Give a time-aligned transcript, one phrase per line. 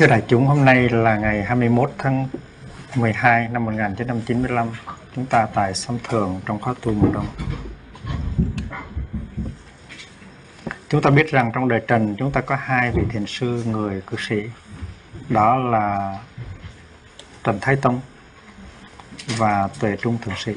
[0.00, 2.28] Thưa đại chúng, hôm nay là ngày 21 tháng
[2.96, 4.68] 12 năm 1995.
[5.16, 7.26] Chúng ta tại Sâm Thường trong khóa tu mùa đông.
[10.88, 14.02] Chúng ta biết rằng trong đời Trần chúng ta có hai vị thiền sư người
[14.06, 14.42] cư sĩ.
[15.28, 16.18] Đó là
[17.44, 18.00] Trần Thái Tông
[19.38, 20.52] và Tuệ Trung Thượng Sĩ.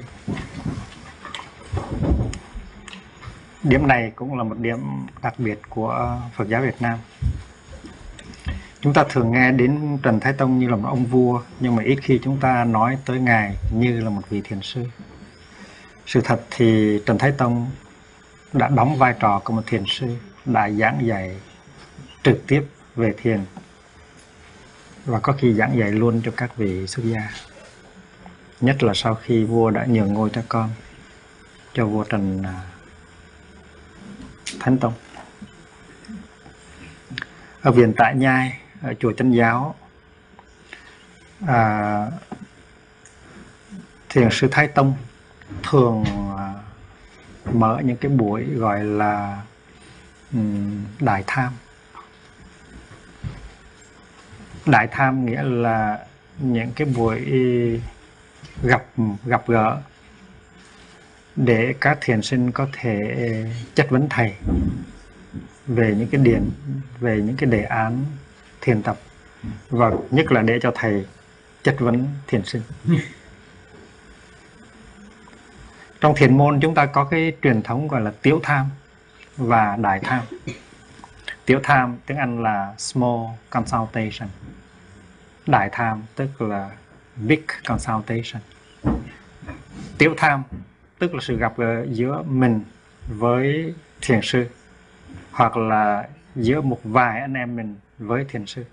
[3.64, 4.80] Điểm này cũng là một điểm
[5.22, 7.00] đặc biệt của Phật giáo Việt Nam.
[8.84, 11.84] Chúng ta thường nghe đến Trần Thái Tông như là một ông vua, nhưng mà
[11.84, 14.86] ít khi chúng ta nói tới Ngài như là một vị thiền sư.
[16.06, 17.72] Sự thật thì Trần Thái Tông
[18.54, 21.38] đã đóng vai trò của một thiền sư, đã giảng dạy
[22.24, 22.64] trực tiếp
[22.96, 23.40] về thiền
[25.06, 27.30] và có khi giảng dạy luôn cho các vị xuất gia.
[28.62, 30.70] Nhất là sau khi vua đã nhường ngôi cho con,
[31.74, 32.62] cho vua Trần à,
[34.60, 34.94] Thánh Tông.
[37.62, 39.76] Ở viện Tại Nhai, À, chùa Chánh Giáo,
[41.48, 42.08] à,
[44.10, 44.96] Thiền sư Thái Tông
[45.64, 46.06] thường
[46.38, 46.54] à,
[47.54, 49.42] mở những cái buổi gọi là
[50.34, 51.54] um, Đại Tham.
[54.66, 56.06] Đại Tham nghĩa là
[56.40, 57.22] những cái buổi
[58.64, 58.86] gặp
[59.26, 59.82] gặp gỡ
[61.36, 63.00] để các thiền sinh có thể
[63.76, 64.34] chất vấn thầy
[65.68, 66.50] về những cái điển
[67.00, 68.06] về những cái đề án
[68.64, 68.98] thiền tập.
[69.70, 71.06] Và nhất là để cho thầy
[71.64, 72.62] chất vấn thiền sinh
[76.04, 78.70] trong thiền môn chúng ta có cái truyền thống gọi là tiểu tham
[79.38, 80.24] và đại tham.
[81.46, 84.30] Tiểu tham tiếng anh là small consultation.
[85.46, 86.72] Đại tham tức là
[87.16, 88.42] big consultation.
[89.98, 90.44] Tiểu tham
[91.00, 92.64] tức là sự gặp gỡ giữa mình
[93.08, 94.46] với thiền sư
[95.32, 97.76] hoặc là giữa một vài anh em mình
[98.08, 98.64] với thiền sư.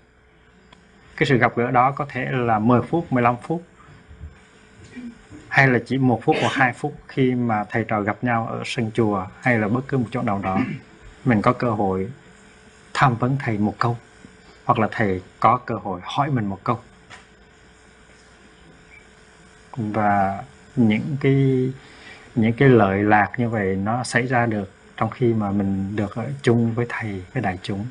[1.17, 3.63] Cái sự gặp gỡ đó có thể là 10 phút 15 phút,
[5.47, 8.61] hay là chỉ một phút hoặc hai phút khi mà thầy trò gặp nhau ở
[8.65, 10.59] sân chùa hay là bất cứ một chỗ nào đó.
[11.25, 12.09] Mình có cơ hội
[12.93, 13.97] tham vấn thầy một câu,
[14.65, 16.79] hoặc là thầy có cơ hội hỏi mình một câu.
[19.77, 20.43] Và
[20.75, 21.69] những cái
[22.35, 26.15] những cái lợi lạc như vậy nó xảy ra được trong khi mà mình được
[26.15, 27.85] ở chung với thầy, với đại chúng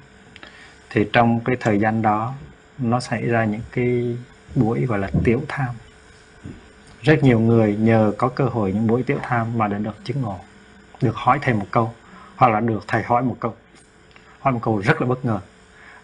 [0.91, 2.35] thì trong cái thời gian đó,
[2.79, 4.17] nó xảy ra những cái
[4.55, 5.75] buổi gọi là tiểu tham.
[7.03, 10.23] Rất nhiều người nhờ có cơ hội những buổi tiểu tham mà đã được chứng
[10.23, 10.39] ngộ,
[11.01, 11.95] được hỏi thầy một câu,
[12.37, 13.57] hoặc là được thầy hỏi một câu.
[14.41, 15.41] Hỏi một câu rất là bất ngờ.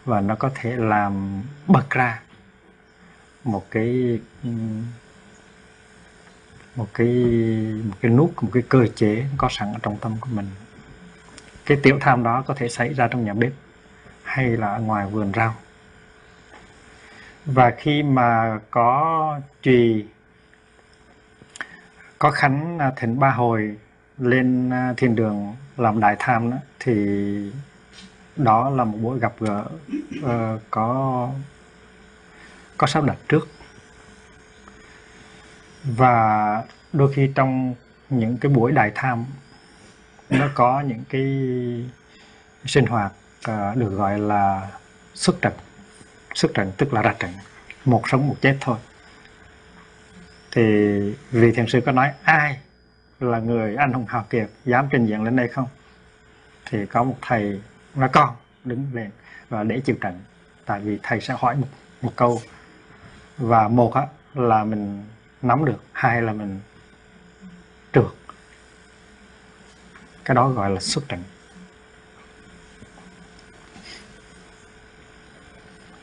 [0.04, 2.22] Và nó có thể làm bật ra
[3.44, 4.20] một cái
[6.76, 7.08] một cái
[7.86, 10.46] một cái nút, một cái cơ chế có sẵn ở trong tâm của mình.
[11.66, 13.52] Cái tiểu tham đó có thể xảy ra trong nhà bếp
[14.36, 15.54] hay là ở ngoài vườn rau.
[17.46, 20.06] Và khi mà có trì
[22.18, 23.76] có khánh à, thỉnh ba hồi
[24.18, 26.94] lên thiền thiên đường làm đại tham đó, thì
[28.36, 29.64] đó là một buổi gặp gỡ
[30.24, 31.30] uh, có
[32.76, 33.48] có sắp đặt trước.
[35.84, 37.74] Và đôi khi trong
[38.10, 39.24] những cái buổi đại tham
[40.30, 41.24] nó có những cái
[42.66, 43.12] sinh hoạt
[43.50, 44.70] uh, được gọi là
[45.14, 45.52] xuất trận
[46.34, 47.30] xuất trận tức là ra trận
[47.84, 48.78] một sống một chết thôi.
[50.52, 50.62] Thì
[51.30, 52.58] vị thiền sư có nói ai
[53.20, 55.66] là người anh hùng hào kiệt dám trình diện lên đây không?
[56.64, 57.60] Thì có một thầy
[57.94, 59.10] nói con đứng lên
[59.48, 60.20] và để chịu trận.
[60.64, 61.68] Tại vì thầy sẽ hỏi một,
[62.02, 62.42] một câu.
[63.38, 65.04] Và một á, là mình
[65.42, 66.60] nắm được hai là mình
[67.92, 68.04] trượt.
[70.24, 71.22] Cái đó gọi là xuất trận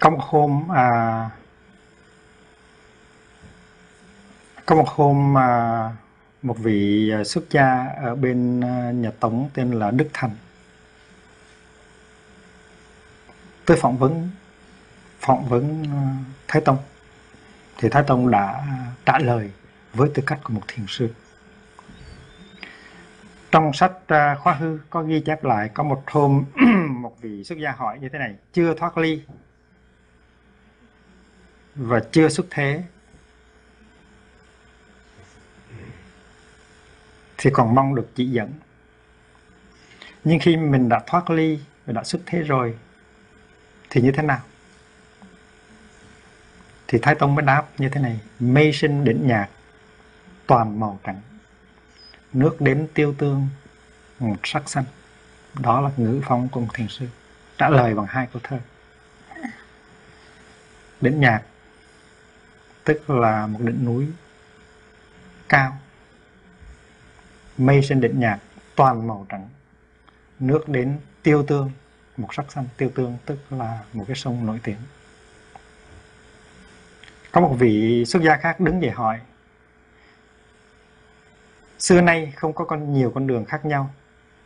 [0.03, 1.29] có một hôm à,
[4.65, 5.91] có một hôm à,
[6.41, 10.29] một vị à, xuất gia ở bên à, nhà tống tên là đức thành.
[13.65, 14.29] Tới phỏng vấn
[15.19, 16.01] phỏng vấn à,
[16.47, 16.77] thái tông.
[17.77, 18.65] Thì thái tông đã
[19.05, 19.51] trả lời
[19.93, 21.13] với tư cách của một thiền sư.
[23.51, 26.43] Trong sách Khoa khóa hư có ghi chép lại có một hôm
[27.01, 29.21] một vị xuất gia hỏi như thế này chưa thoát ly
[31.75, 32.83] và chưa xuất thế.
[37.37, 38.53] Thì còn mong được chỉ dẫn.
[40.23, 42.77] Nhưng khi mình đã thoát ly và đã xuất thế rồi,
[43.89, 44.41] thì như thế nào?
[46.87, 49.49] Thì thái tông mới đáp như thế này mây sinh đỉnh nhạc,
[50.47, 51.21] toàn màu trắng
[52.33, 53.47] nước đến tiêu tương,
[54.19, 54.83] một sắc xanh.
[55.59, 57.07] Đó là ngữ phong của một thiền sư.
[57.57, 58.59] Trả lời bằng hai câu thơ.
[61.01, 61.41] Đỉnh nhạc
[62.83, 64.07] tức là một đỉnh núi
[65.49, 65.77] cao.
[67.57, 68.39] Mây trên đỉnh nhạc
[68.75, 69.49] toàn màu trắng.
[70.39, 71.71] Nước đến tiêu tương
[72.17, 74.77] một sắc xanh tiêu tương tức là một cái sông nổi tiếng.
[77.31, 79.19] Có một vị xuất gia khác đứng dậy hỏi
[81.79, 83.93] xưa nay không có con nhiều con đường khác nhau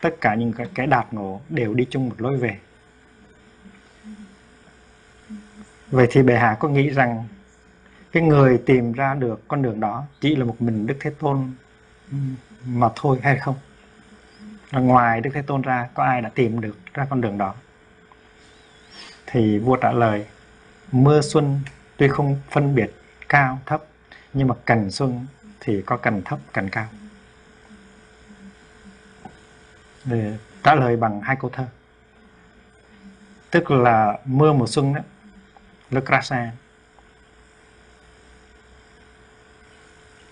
[0.02, 2.60] tất cả những cái, cái đạt ngộ đều đi chung một lối về.
[5.88, 7.28] Vậy thì bệ hạ có nghĩ rằng
[8.12, 11.54] cái người tìm ra được con đường đó chỉ là một mình đức thế tôn
[12.66, 13.56] mà thôi, hay không?
[14.72, 17.56] Là ngoài đức thế tôn ra, có ai đã tìm được ra con đường đó?
[19.26, 20.26] Thì vua trả lời,
[20.92, 21.60] mưa xuân
[21.98, 22.92] tuy không phân biệt
[23.30, 23.84] cao, thấp,
[24.34, 25.26] nhưng mà cành xuân
[25.60, 26.88] thì có cành thấp, cành cao.
[30.06, 31.66] Để trả lời bằng hai câu thơ.
[33.52, 35.02] Tức là mưa mùa xuân đó
[35.90, 36.52] Le Crasa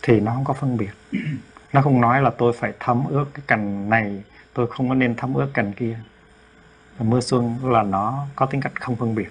[0.05, 0.91] thì nó không có phân biệt.
[1.73, 4.23] Nó không nói là tôi phải thấm ướt cái cành này
[4.53, 5.99] tôi không có nên thấm ướt cành kia.
[6.99, 9.29] Mưa xuân là nó có tính cách không phân biệt.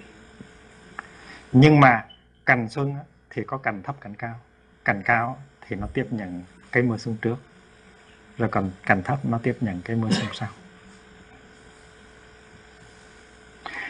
[1.51, 2.05] Nhưng mà
[2.45, 2.95] cành xuân
[3.29, 4.35] thì có cành thấp cành cao.
[4.85, 5.37] Cành cao
[5.67, 7.35] thì nó tiếp nhận cái mưa xuân trước.
[8.37, 10.49] Rồi còn cành thấp nó tiếp nhận cái mưa xuân sau.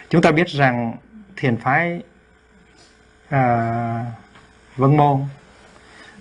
[0.10, 0.98] Chúng ta biết rằng
[1.36, 2.04] thiền phái
[3.30, 4.06] à,
[4.76, 5.28] vân môn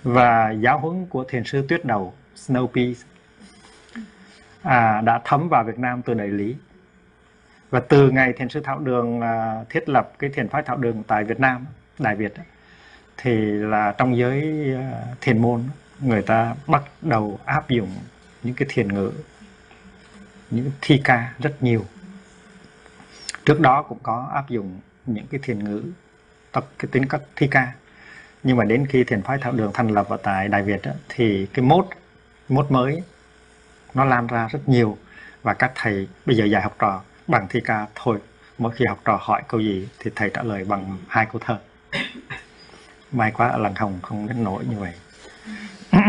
[0.04, 3.02] và giáo huấn của thiền sư tuyết đầu Snow Peas
[4.62, 6.56] à, đã thấm vào Việt Nam từ đại lý.
[7.70, 11.02] Và từ ngày thiền sư Thảo Đường à, thiết lập cái thiền phái Thảo Đường
[11.06, 11.66] tại Việt Nam
[11.98, 12.34] Đại Việt
[13.16, 14.42] thì là trong giới
[14.74, 15.64] à, thiền môn
[16.00, 17.88] người ta bắt đầu áp dụng
[18.42, 19.12] những cái thiền ngữ
[20.50, 21.84] những thi ca rất nhiều.
[23.44, 25.82] Trước đó cũng có áp dụng những cái thiền ngữ
[26.52, 27.72] tập cái tính cách thi ca
[28.44, 31.46] nhưng mà đến khi thiền phái thảo đường thành lập ở tại đại việt thì
[31.46, 31.86] cái mốt
[32.48, 33.02] mốt mới
[33.94, 34.98] nó lan ra rất nhiều.
[35.42, 38.18] Và các thầy bây giờ dạy học trò bằng thi ca thôi.
[38.58, 41.58] Mỗi khi học trò hỏi câu gì thì thầy trả lời bằng hai câu thơ.
[43.12, 44.92] May quá ở làng hồng không đến nổi như vậy.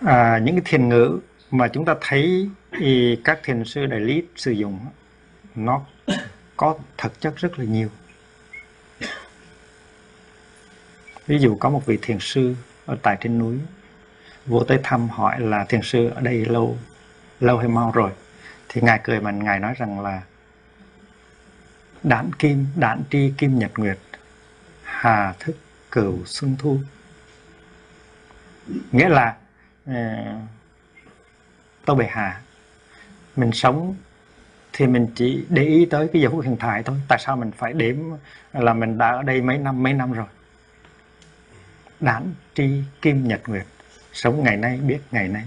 [0.00, 1.18] À, những cái thiền ngữ
[1.50, 4.78] mà chúng ta thấy thì các thiền sư đại lý sử dụng
[5.54, 5.82] nó
[6.56, 7.88] có thực chất rất là nhiều.
[11.26, 12.54] Ví dụ có một vị thiền sư
[12.86, 13.58] ở tại trên núi
[14.46, 16.78] vô tới thăm hỏi là thiền sư ở đây lâu
[17.40, 18.10] lâu hay mau rồi?
[18.68, 20.22] Thì ngài cười mà ngài nói rằng là
[22.02, 23.98] đản kim đản tri kim nhật nguyệt
[24.82, 25.56] hà thức
[25.90, 26.78] cửu xuân thu.
[28.92, 29.36] Nghĩa là
[29.86, 30.42] ờ, uh,
[31.84, 32.40] tôi bệ hạ
[33.36, 33.94] mình sống
[34.78, 36.96] thì mình chỉ để ý tới cái giờ phút hiện tại thôi.
[37.08, 37.96] Tại sao mình phải đếm
[38.52, 40.26] là mình đã ở đây mấy năm mấy năm rồi?
[42.00, 43.66] Đản tri kim nhật nguyệt,
[44.12, 45.44] sống ngày nay, biết ngày nay.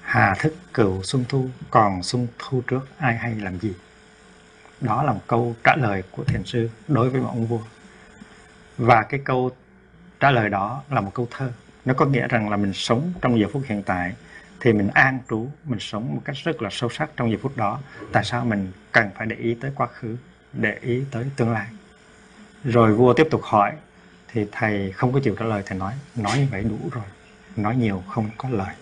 [0.00, 3.72] Hà thức cửu xuân thu, còn xuân thu trước, ai hay làm gì?
[4.80, 7.60] Đó là một câu trả lời của thiền sư đối với một ông vua.
[8.78, 9.50] Và cái câu
[10.20, 11.52] trả lời đó là một câu thơ.
[11.84, 14.12] Nó có nghĩa rằng là mình sống trong giờ phút hiện tại
[14.60, 17.56] thì mình an trú mình sống một cách rất là sâu sắc trong giây phút
[17.56, 17.80] đó.
[18.12, 20.16] Tại sao mình cần phải để ý tới quá khứ
[20.52, 21.66] để ý tới tương lai?
[22.64, 23.72] Rồi vua tiếp tục hỏi
[24.32, 27.04] thì thầy không có chịu trả lời thầy nói nói như vậy đủ rồi
[27.56, 28.74] nói nhiều không có lời.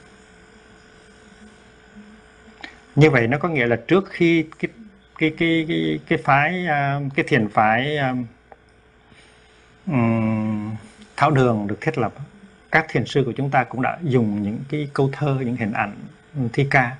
[2.94, 4.70] Như vậy nó có nghĩa là trước khi cái
[5.18, 7.98] cái cái cái, cái phái à, cái thiền phái
[9.86, 10.74] um,
[11.16, 12.12] tháo đường được thiết lập
[12.74, 15.72] các thiền sư của chúng ta cũng đã dùng những cái câu thơ những hình
[15.72, 15.94] ảnh
[16.34, 16.96] ừ, thi ca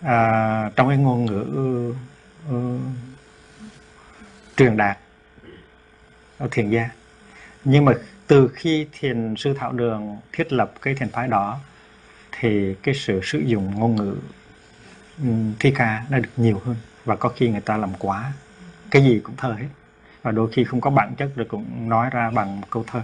[0.00, 1.44] à, trong cái ngôn ngữ
[2.50, 2.80] uh,
[4.56, 4.98] truyền đạt
[6.38, 6.90] ở thiền gia.
[7.64, 7.92] Nhưng mà
[8.26, 11.60] từ khi thiền sư thảo đường thiết lập cái thiền phái đó
[12.32, 14.16] thì cái sự sử dụng ngôn ngữ
[15.18, 16.76] um, thi ca đã được nhiều hơn.
[17.04, 18.32] Và có khi người ta làm quá
[18.90, 19.68] cái gì cũng thơ hết.
[20.22, 23.02] Và đôi khi không có bản chất rồi cũng nói ra bằng câu thơ.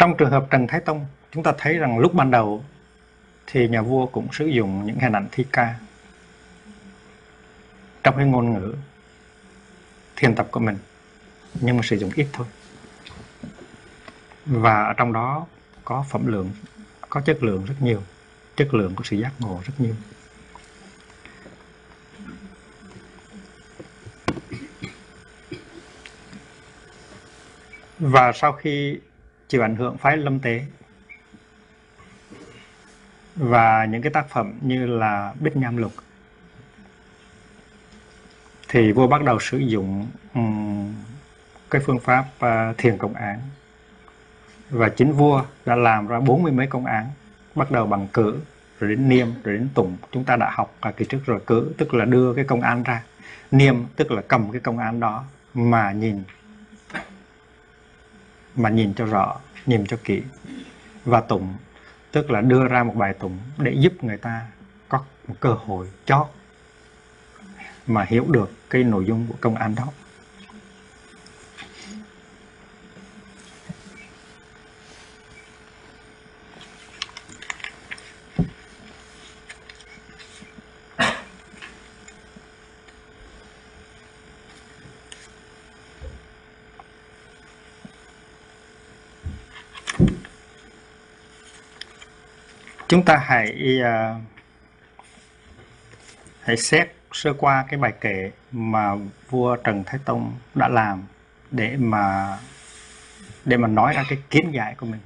[0.00, 2.64] Trong trường hợp Trần Thái Tông, chúng ta thấy rằng lúc ban đầu
[3.46, 5.74] thì nhà vua cũng sử dụng những hình ảnh thi ca
[8.02, 8.74] trong cái ngôn ngữ
[10.16, 10.78] thiền tập của mình
[11.54, 12.46] nhưng mà sử dụng ít thôi.
[14.46, 15.46] Và ở trong đó
[15.84, 16.50] có phẩm lượng
[17.08, 18.02] có chất lượng rất nhiều
[18.56, 19.94] chất lượng của sự giác ngộ rất nhiều.
[27.98, 29.00] Và sau khi
[29.50, 30.64] chịu ảnh hưởng phái lâm tế.
[33.36, 35.92] Và những cái tác phẩm như là Bích Nham Lục
[38.68, 40.94] thì vua bắt đầu sử dụng um,
[41.70, 43.40] cái phương pháp uh, thiền công án.
[44.70, 47.06] Và chính vua đã làm ra bốn mươi mấy công án
[47.54, 48.40] bắt đầu bằng cử
[48.80, 49.96] rồi đến niêm rồi đến tụng.
[50.12, 52.82] Chúng ta đã học ở kỳ trước rồi cử tức là đưa cái công án
[52.82, 53.02] ra
[53.50, 56.22] niêm tức là cầm cái công án đó mà nhìn
[58.56, 60.22] mà nhìn cho rõ nhìn cho kỹ.
[61.04, 61.54] Và tụng,
[62.12, 64.46] tức là đưa ra một bài tụng để giúp người ta
[64.88, 66.26] có một cơ hội chót
[67.86, 69.86] mà hiểu được cái nội dung của công an đó.
[93.10, 94.22] Ta hãy uh,
[96.40, 98.94] hãy xét sơ qua cái bài kể mà
[99.30, 101.04] vua Trần Thái Tông đã làm
[101.50, 102.38] để mà
[103.44, 105.00] để mà nói ra cái kiến giải của mình.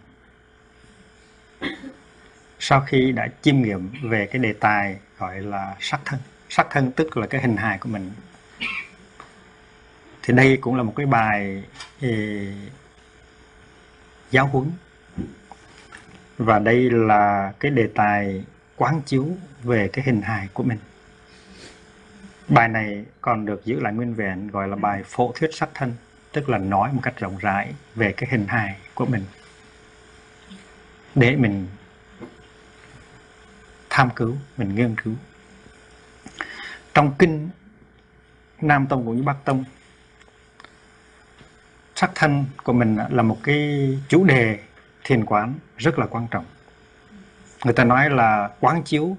[2.59, 6.93] Sau khi đã chiêm nghiệm về cái đề tài gọi là sắc thân sắc thân
[6.93, 8.11] tức là cái hình hài của mình
[10.23, 11.63] thì đây cũng là một cái bài
[12.01, 12.55] eh,
[14.31, 14.73] giáo huấn
[16.39, 18.45] và đây là cái đề tài
[18.77, 19.29] quán chiếu
[19.63, 20.79] về cái hình hài của mình.
[22.49, 25.95] Bài này còn được giữ lại nguyên vẹn, gọi là bài phổ thuyết sắc thân,
[26.33, 29.25] tức là nói một cách rộng rãi về cái hình hài của mình.
[31.15, 31.67] Để mình
[33.91, 35.15] tham cứu, mình nghiên cứu.
[36.95, 37.49] Trong kinh
[38.61, 39.65] nam tông cũng như bắc tông,
[41.95, 44.59] sắc thân của mình là một cái chủ đề
[45.05, 46.45] thiền quán rất là quan trọng.
[47.65, 49.17] Người ta nói là quán chiếu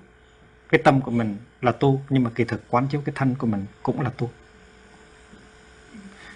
[0.69, 3.47] cái tâm của mình là tu nhưng mà kỳ thực quán chiếu cái thân của
[3.47, 4.29] mình cũng là tu.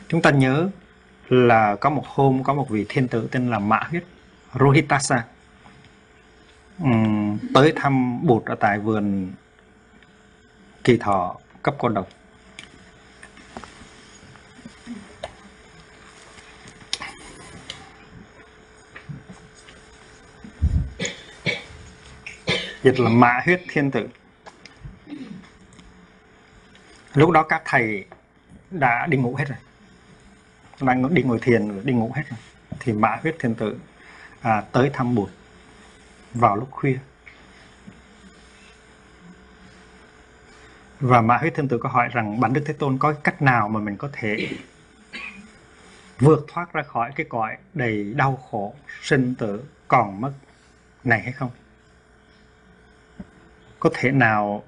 [0.08, 0.70] Chúng ta nhớ
[1.30, 4.04] là có một hôm có một vị thiên tử tên là Mã Huyết
[4.60, 5.26] Rohitasa.
[6.80, 9.32] Um, tới thăm Bụt ở tại vườn
[10.84, 12.08] kỳ thọ cấp cô độc.
[22.84, 24.10] Dịch là mã huyết thiên tử.
[27.14, 28.06] Lúc đó các thầy
[28.72, 29.58] đã đi ngủ hết rồi.
[30.82, 32.40] Đang đi ngồi thiền đi ngủ hết rồi.
[32.80, 33.80] Thì mã huyết thiên tử
[34.42, 35.30] à, tới thăm bụt
[36.34, 36.98] vào lúc khuya.
[41.00, 43.70] Và mã huyết thiên tử có hỏi rằng bản đức thế tôn có cách nào
[43.70, 44.50] mà mình có thể
[46.20, 50.32] vượt thoát ra khỏi cái cõi đầy đau khổ sinh tử còn mất
[51.04, 51.50] này hay không?
[53.80, 54.64] Có thể nào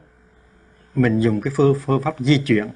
[0.96, 2.70] mình dùng cái phương phương pháp di chuyển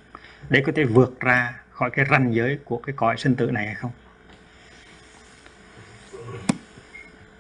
[0.49, 3.65] để có thể vượt ra khỏi cái ranh giới của cái cõi sinh tử này
[3.65, 3.91] hay không?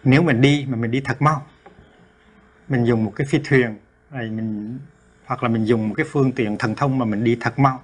[0.03, 1.45] Nếu mình đi mà mình đi thật mau
[2.67, 3.77] mình dùng một cái phi thuyền
[4.11, 4.79] này mình
[5.25, 7.81] hoặc là mình dùng một cái phương tiện thần thông mà mình đi thật mau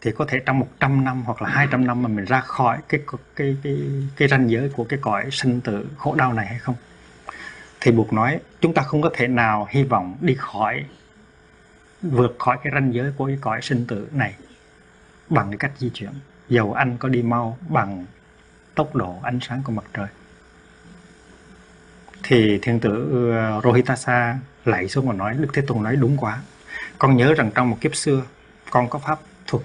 [0.00, 3.00] thì có thể trong 100 năm hoặc là 200 năm mà mình ra khỏi cái
[3.06, 3.78] cái cái cái,
[4.16, 6.74] cái ranh giới của cái cõi sinh tử khổ đau này hay không?
[7.80, 10.84] Thì buộc nói, chúng ta không có thể nào hy vọng đi khỏi,
[12.02, 14.34] vượt khỏi cái ranh giới của cái cõi sinh tử này
[15.28, 16.10] bằng cái cách di chuyển.
[16.48, 18.06] Dầu anh có đi mau bằng
[18.74, 20.06] tốc độ ánh sáng của mặt trời.
[22.22, 26.40] Thì thiên tử ờ, Rohitasa lạy xuống và nói, Đức Thế Tôn nói đúng quá.
[26.98, 28.22] Con nhớ rằng trong một kiếp xưa,
[28.70, 29.62] con có pháp thuật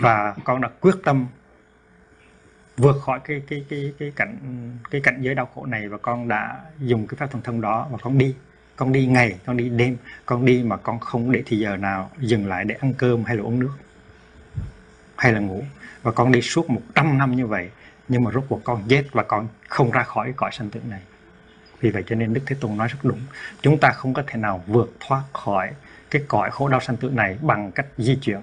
[0.00, 1.26] và con đã quyết tâm
[2.76, 4.38] vượt khỏi cái cái cái cái cảnh
[4.90, 7.88] cái cảnh giới đau khổ này và con đã dùng cái pháp thần thông đó
[7.90, 8.34] và con đi.
[8.76, 12.10] Con đi ngày, con đi đêm, con đi mà con không để thì giờ nào
[12.18, 13.72] dừng lại để ăn cơm hay là uống nước
[15.16, 15.62] hay là ngủ.
[16.02, 17.70] Và con đi suốt 100 năm như vậy,
[18.08, 21.00] nhưng mà rốt cuộc con chết và con không ra khỏi cõi sanh tử này.
[21.80, 23.20] Vì vậy cho nên Đức Thế Tôn nói rất đúng.
[23.60, 25.70] Chúng ta không có thể nào vượt thoát khỏi
[26.10, 28.40] cái cõi khổ đau sanh tử này bằng cách di chuyển.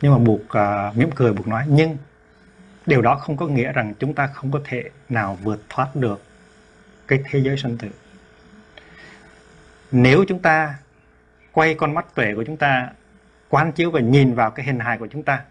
[0.00, 1.64] Nhưng mà buộc uh, mỉm cười buộc nói.
[1.68, 1.96] Nhưng
[2.86, 6.22] điều đó không có nghĩa rằng chúng ta không có thể nào vượt thoát được
[7.08, 7.88] cái thế giới sanh tử.
[9.92, 10.74] Nếu chúng ta
[11.52, 12.90] quay con mắt tuệ của chúng ta
[13.48, 15.42] quán chiếu và nhìn vào cái hình hài của chúng ta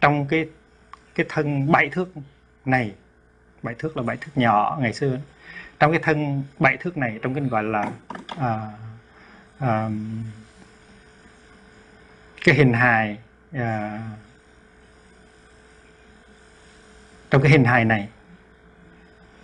[0.00, 0.48] trong cái
[1.14, 2.08] cái thân bảy thước
[2.64, 2.94] này
[3.62, 5.18] bảy thước là bảy thước nhỏ ngày xưa
[5.78, 7.90] trong cái thân bảy thước này trong cái gọi là
[8.32, 8.42] uh,
[9.64, 9.92] uh,
[12.44, 13.18] cái hình hài
[13.52, 14.00] à,
[17.30, 18.08] trong cái hình hài này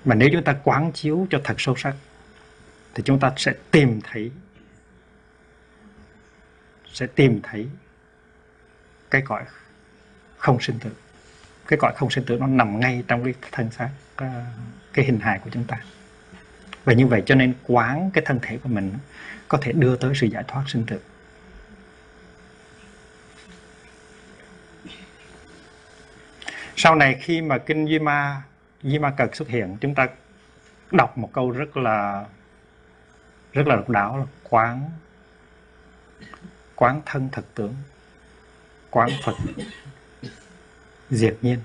[0.05, 1.95] mà nếu chúng ta quán chiếu cho thật sâu sắc
[2.95, 4.31] thì chúng ta sẽ tìm thấy
[6.93, 7.69] sẽ tìm thấy
[9.11, 9.45] cái cõi
[10.39, 10.91] không sinh tử.
[11.67, 14.31] Cái cõi không sinh tử nó nằm ngay trong cái thân xác cái,
[14.93, 15.77] cái hình hài của chúng ta.
[16.85, 18.93] Và như vậy cho nên quán cái thân thể của mình
[19.49, 21.01] có thể đưa tới sự giải thoát sinh tử.
[26.83, 28.43] Sau này khi mà kinh Duy Ma
[28.83, 30.09] Duy Ma Cực xuất hiện, chúng ta
[30.91, 32.27] đọc một câu rất là
[33.53, 34.91] rất là độc đáo là quán
[36.75, 37.75] quán thân thật tướng,
[38.91, 39.33] quán Phật.
[41.11, 41.59] Diệt nhiên.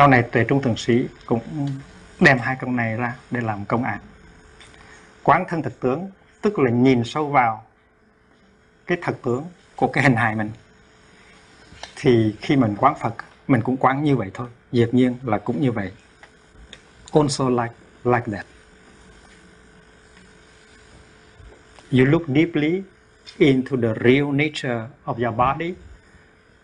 [0.00, 1.40] Sau này tề trung thượng sĩ cũng
[2.20, 3.98] đem hai câu này ra để làm công án.
[5.22, 6.10] Quán thân thực tướng,
[6.40, 7.64] tức là nhìn sâu vào
[8.86, 9.44] cái thực tướng
[9.76, 10.50] của cái hình hài mình,
[11.96, 13.14] thì khi mình quán Phật,
[13.48, 14.48] mình cũng quán như vậy thôi.
[14.72, 15.92] Dĩ nhiên là cũng như vậy.
[17.12, 18.46] Also like like that.
[21.92, 22.82] You look deeply
[23.38, 25.74] into the real nature of your body.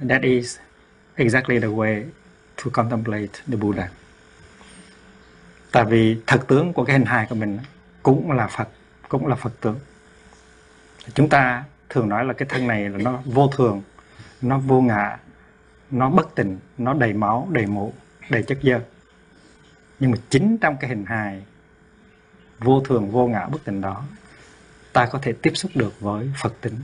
[0.09, 0.59] That is
[1.17, 2.05] exactly the way
[2.57, 3.89] to contemplate the Buddha.
[5.73, 7.59] Tại vì thật tướng của cái hình hài của mình
[8.03, 8.69] cũng là Phật,
[9.09, 9.79] cũng là Phật tướng.
[11.15, 13.83] Chúng ta thường nói là cái thân này là nó vô thường,
[14.43, 15.19] nó vô ngã,
[15.91, 17.93] nó bất tình, nó đầy máu, đầy mũ,
[18.31, 18.81] đầy chất dơ.
[20.01, 21.43] Nhưng mà chính trong cái hình hài
[22.59, 24.05] vô thường, vô ngã, bất tình đó,
[24.93, 26.75] ta có thể tiếp xúc được với Phật tính.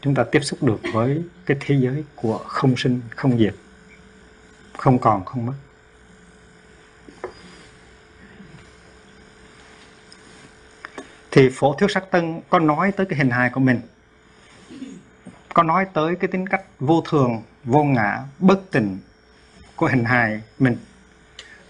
[0.00, 3.54] Chúng ta tiếp xúc được với cái thế giới của không sinh, không diệt
[4.80, 5.52] không còn, không mất.
[11.30, 13.80] Thì phổ thuyết sắc tân có nói tới cái hình hài của mình.
[15.54, 18.98] Có nói tới cái tính cách vô thường, vô ngã, bất tình
[19.76, 20.76] của hình hài mình.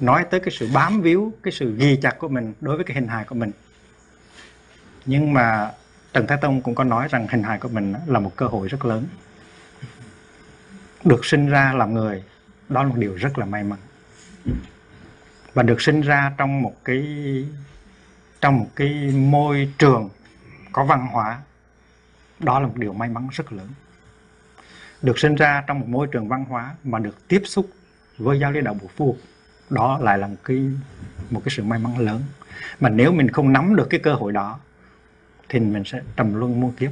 [0.01, 2.95] Nói tới cái sự bám víu, cái sự ghi chặt của mình đối với cái
[2.95, 3.51] hình hài của mình.
[5.07, 5.73] Nhưng mà
[6.13, 8.69] Trần Thái Tông cũng có nói rằng hình hài của mình là một cơ hội
[8.69, 9.07] rất lớn.
[11.05, 12.25] Được sinh ra làm người
[12.71, 13.79] đó là một điều rất là may mắn.
[15.55, 17.05] Và được sinh ra trong một cái,
[18.41, 20.09] trong một cái môi trường
[20.73, 21.39] có văn hóa.
[22.39, 23.69] Đó là một điều may mắn rất lớn.
[25.03, 27.71] Được sinh ra trong một môi trường văn hóa mà được tiếp xúc
[28.19, 29.17] với giáo lý đạo bộ Phu
[29.71, 30.71] đó lại là một cái
[31.31, 32.23] một cái sự may mắn lớn.
[32.81, 34.61] Mà nếu mình không nắm được cái cơ hội đó,
[35.49, 36.91] thì mình sẽ trầm luân muôn kiếp.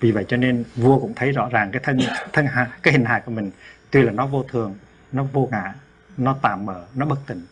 [0.00, 1.98] Vì vậy cho nên vua cũng thấy rõ ràng cái thân
[2.32, 2.46] thân
[2.82, 3.50] cái hình hài của mình
[3.90, 4.74] tuy là nó vô thường
[5.12, 5.74] nó vô ngã
[6.16, 7.46] nó tạm mở nó bất tỉnh.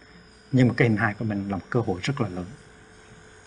[0.52, 2.46] Nhưng mà cái hình hài của mình là một cơ hội rất là lớn.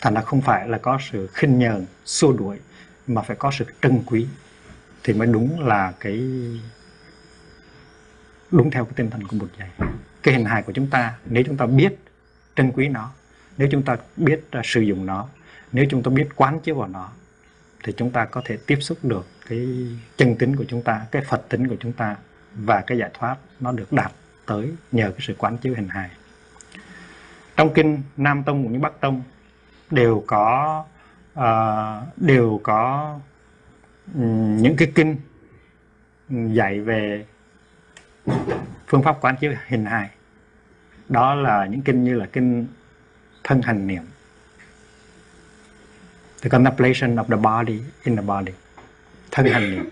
[0.00, 2.58] Thành ra không phải là có sự khinh nhờn xua đuổi
[3.06, 4.26] mà phải có sự trân quý.
[5.04, 6.20] Thì mới đúng là cái
[8.50, 9.70] đúng theo cái tinh thần của một dạy
[10.22, 11.98] cái hình hài của chúng ta nếu chúng ta biết
[12.56, 13.10] trân quý nó
[13.56, 15.28] nếu chúng ta biết uh, sử dụng nó
[15.72, 17.10] nếu chúng ta biết quán chiếu vào nó
[17.84, 19.68] thì chúng ta có thể tiếp xúc được cái
[20.16, 22.16] chân tính của chúng ta cái phật tính của chúng ta
[22.54, 24.12] và cái giải thoát nó được đạt
[24.46, 26.10] tới nhờ cái sự quán chiếu hình hài.
[27.56, 29.22] Trong kinh Nam Tông cũng như Bắc Tông
[29.90, 30.84] đều có
[31.38, 33.18] uh, đều có
[34.14, 35.16] um, những cái kinh
[36.28, 37.26] dạy về
[38.86, 40.10] phương pháp quán chiếu hình hài.
[41.08, 42.66] Đó là những kinh như là kinh
[43.44, 44.02] thân hành niệm.
[46.42, 48.52] The contemplation of the body in the body.
[49.30, 49.90] Thân hành niệm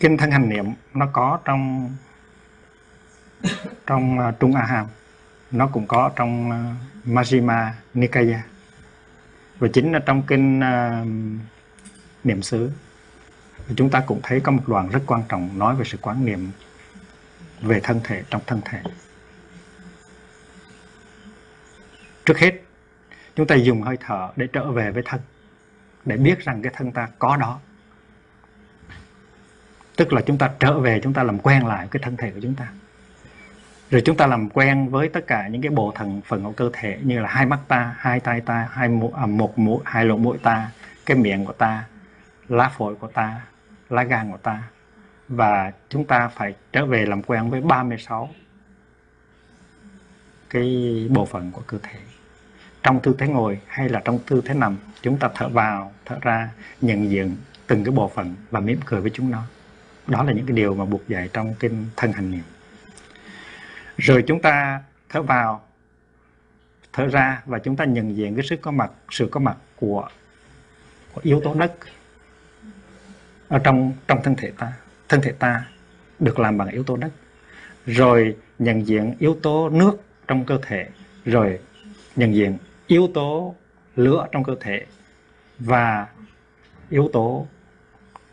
[0.00, 1.90] kinh thân hành niệm nó có trong
[3.86, 4.86] trong uh, trung a hàm
[5.50, 8.42] nó cũng có trong à, uh, majjhima nikaya.
[9.58, 11.06] Và chính là trong kinh uh,
[12.24, 12.70] niệm xứ.
[13.76, 16.50] Chúng ta cũng thấy có một đoạn rất quan trọng nói về sự quán niệm
[17.60, 18.82] về thân thể trong thân thể.
[22.24, 22.60] Trước hết
[23.36, 25.20] chúng ta dùng hơi thở để trở về với thân
[26.04, 27.60] để biết rằng cái thân ta có đó
[30.00, 32.40] tức là chúng ta trở về chúng ta làm quen lại cái thân thể của
[32.42, 32.68] chúng ta.
[33.90, 36.70] Rồi chúng ta làm quen với tất cả những cái bộ thần phần của cơ
[36.72, 40.04] thể như là hai mắt ta hai tay ta hai mũi à, một mũi hai
[40.04, 40.70] lỗ mũi ta
[41.06, 41.84] cái miệng của ta
[42.48, 43.40] lá phổi của ta
[43.90, 44.62] lá gan của ta.
[45.28, 48.28] Và chúng ta phải trở về làm quen với 36
[50.50, 51.98] cái bộ phận của cơ thể.
[52.82, 56.18] Trong tư thế ngồi hay là trong tư thế nằm chúng ta thở vào thở
[56.20, 56.48] ra
[56.80, 57.36] nhận diện
[57.66, 59.42] từng cái bộ phận và mỉm cười với chúng nó
[60.10, 62.44] đó là những cái điều mà buộc dạy trong kinh thân hành niệm.
[63.96, 65.66] Rồi chúng ta thở vào
[66.92, 70.08] thở ra và chúng ta nhận diện cái sự có mặt sự có mặt của,
[71.14, 71.72] của yếu tố đất
[73.48, 74.72] ở trong trong thân thể ta.
[75.08, 75.66] Thân thể ta
[76.18, 77.10] được làm bằng yếu tố đất.
[77.86, 80.88] Rồi nhận diện yếu tố nước trong cơ thể.
[81.24, 81.58] Rồi
[82.16, 83.54] nhận diện yếu tố
[83.96, 84.86] lửa trong cơ thể
[85.58, 86.06] và
[86.90, 87.46] yếu tố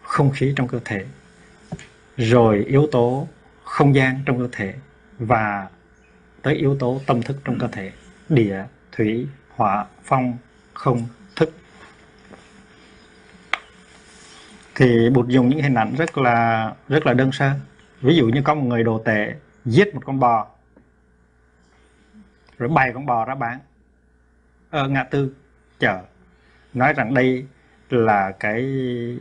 [0.01, 1.05] không khí trong cơ thể
[2.17, 3.27] rồi yếu tố
[3.63, 4.73] không gian trong cơ thể
[5.19, 5.67] và
[6.41, 7.91] tới yếu tố tâm thức trong cơ thể,
[8.29, 10.37] địa, thủy, hỏa, phong,
[10.73, 11.53] không, thức.
[14.75, 17.51] Thì bụt dùng những hình ảnh rất là rất là đơn sơ.
[18.01, 20.47] Ví dụ như có một người đồ tệ giết một con bò,
[22.57, 23.59] rồi bày con bò ra bán
[24.69, 25.33] ở ngã tư
[25.79, 26.01] chợ,
[26.73, 27.45] nói rằng đây
[27.89, 28.61] là cái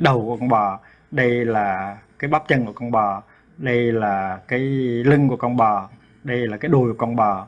[0.00, 0.80] đầu của con bò,
[1.10, 3.22] đây là cái bắp chân của con bò
[3.58, 4.60] đây là cái
[5.04, 5.88] lưng của con bò
[6.24, 7.46] đây là cái đùi của con bò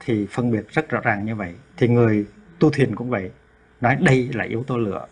[0.00, 1.54] thì phân biệt rất rõ ràng như vậy.
[1.76, 2.26] Thì người
[2.58, 3.30] tu thiền cũng vậy.
[3.80, 5.06] Nói đây là yếu tố lửa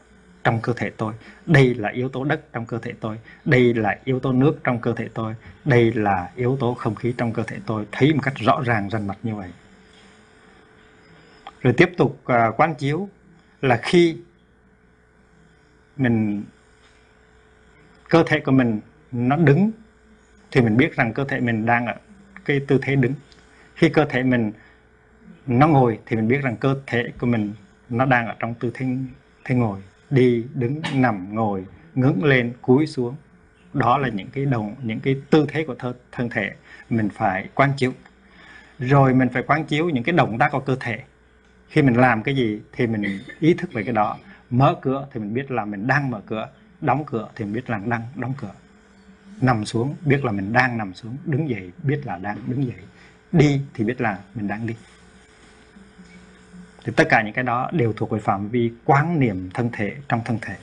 [0.44, 1.14] trong cơ thể tôi
[1.46, 4.80] đây là yếu tố đất trong cơ thể tôi đây là yếu tố nước trong
[4.80, 5.34] cơ thể tôi
[5.64, 7.87] đây là yếu tố không khí trong cơ thể tôi.
[7.92, 9.50] Thấy một cách rõ ràng rành mạch như vậy.
[11.61, 13.08] Rồi tiếp tục uh, quán chiếu
[13.62, 14.16] là khi
[15.96, 16.44] mình
[18.08, 18.80] cơ thể của mình
[19.12, 19.71] nó đứng
[20.51, 21.94] thì mình biết rằng cơ thể mình đang ở
[22.44, 23.14] cái tư thế đứng.
[23.75, 24.53] Khi cơ thể mình
[25.47, 27.53] nó ngồi thì mình biết rằng cơ thể của mình
[27.88, 28.87] nó đang ở trong tư thế
[29.44, 29.81] thế ngồi.
[30.11, 33.16] Đi đứng nằm ngồi ngẩng lên cúi xuống.
[33.73, 36.51] Đó là những cái đồng những cái tư thế của thân, thân thể
[36.90, 37.92] mình phải quán chiếu.
[38.79, 41.03] Rồi mình phải quán chiếu những cái động tác của cơ thể.
[41.68, 44.16] Khi mình làm cái gì thì mình ý thức về cái đó.
[44.51, 46.49] Mở cửa thì mình biết là mình đang mở cửa
[46.81, 48.53] đóng cửa thì mình biết là đang đóng cửa
[49.40, 52.83] nằm xuống biết là mình đang nằm xuống đứng dậy biết là đang đứng dậy.
[53.33, 54.74] Đi thì biết là mình đang đi.
[56.85, 59.96] Thì tất cả những cái đó đều thuộc về phạm vi quán niệm thân thể
[60.09, 60.57] trong thân thể.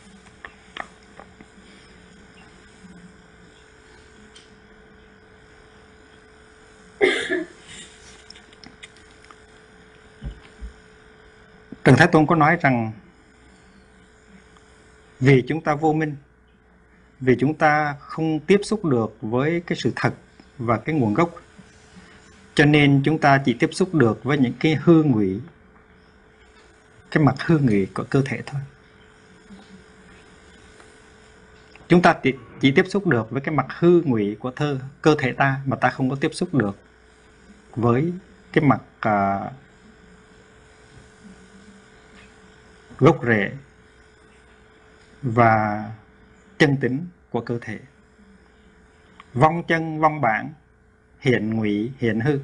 [11.84, 12.92] Trần Thái Tôn có nói rằng
[15.20, 16.16] vì chúng ta vô minh,
[17.20, 20.14] vì chúng ta không tiếp xúc được với cái sự thật
[20.58, 21.36] và cái nguồn gốc,
[22.56, 25.42] cho nên chúng ta chỉ tiếp xúc được với những cái hư ngụy,
[27.12, 28.62] cái mặt hư ngụy của cơ thể thôi.
[31.88, 35.16] Chúng ta chỉ, chỉ tiếp xúc được với cái mặt hư ngụy của thơ cơ
[35.20, 36.78] thể ta mà ta không có tiếp xúc được
[37.76, 38.14] với
[38.54, 39.54] cái mặt uh,
[43.00, 43.52] gốc rễ
[45.22, 45.84] và
[46.58, 47.80] chân tính của cơ thể.
[49.34, 50.54] Vong chân, vong bản,
[51.20, 52.40] hiện ngụy, hiện hư,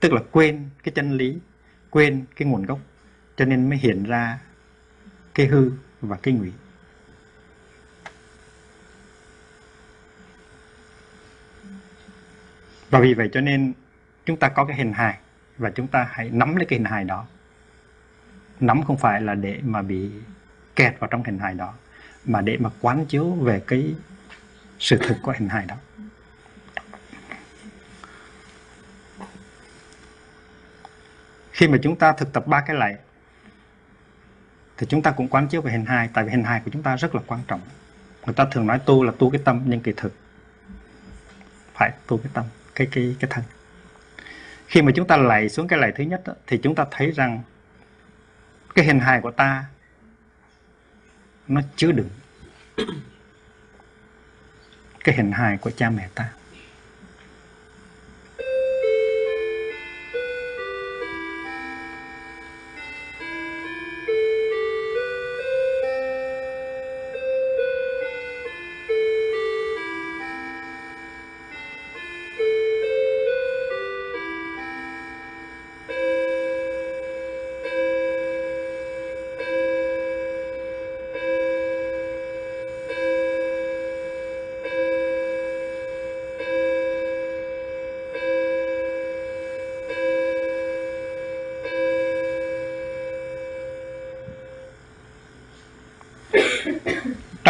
[0.00, 1.38] tức là quên cái chân lý,
[1.90, 2.78] quên cái nguồn gốc,
[3.36, 4.38] cho nên mới hiện ra
[5.34, 6.52] cái hư và cái ngụy.
[12.90, 13.72] Và vì vậy cho nên
[14.24, 15.18] chúng ta có cái hình hài
[15.58, 17.26] và chúng ta hãy nắm lấy cái hình hài đó.
[18.60, 20.10] Nắm không phải là để mà bị
[20.76, 21.74] kẹt vào trong hình hài đó
[22.24, 23.94] mà để mà quán chiếu về cái
[24.78, 25.76] sự thực của hình hài đó.
[31.52, 32.96] Khi mà chúng ta thực tập ba cái lạy
[34.76, 36.82] thì chúng ta cũng quán chiếu về hình hài tại vì hình hài của chúng
[36.82, 37.60] ta rất là quan trọng.
[38.26, 40.12] Người ta thường nói tu là tu cái tâm nhưng kỳ thực
[41.74, 43.44] phải tu cái tâm cái cái cái thân.
[44.66, 47.10] Khi mà chúng ta lạy xuống cái lạy thứ nhất đó, thì chúng ta thấy
[47.10, 47.42] rằng
[48.74, 49.64] cái hình hài của ta
[51.54, 52.08] nó chứa đựng
[55.04, 56.28] cái hình hài của cha mẹ ta.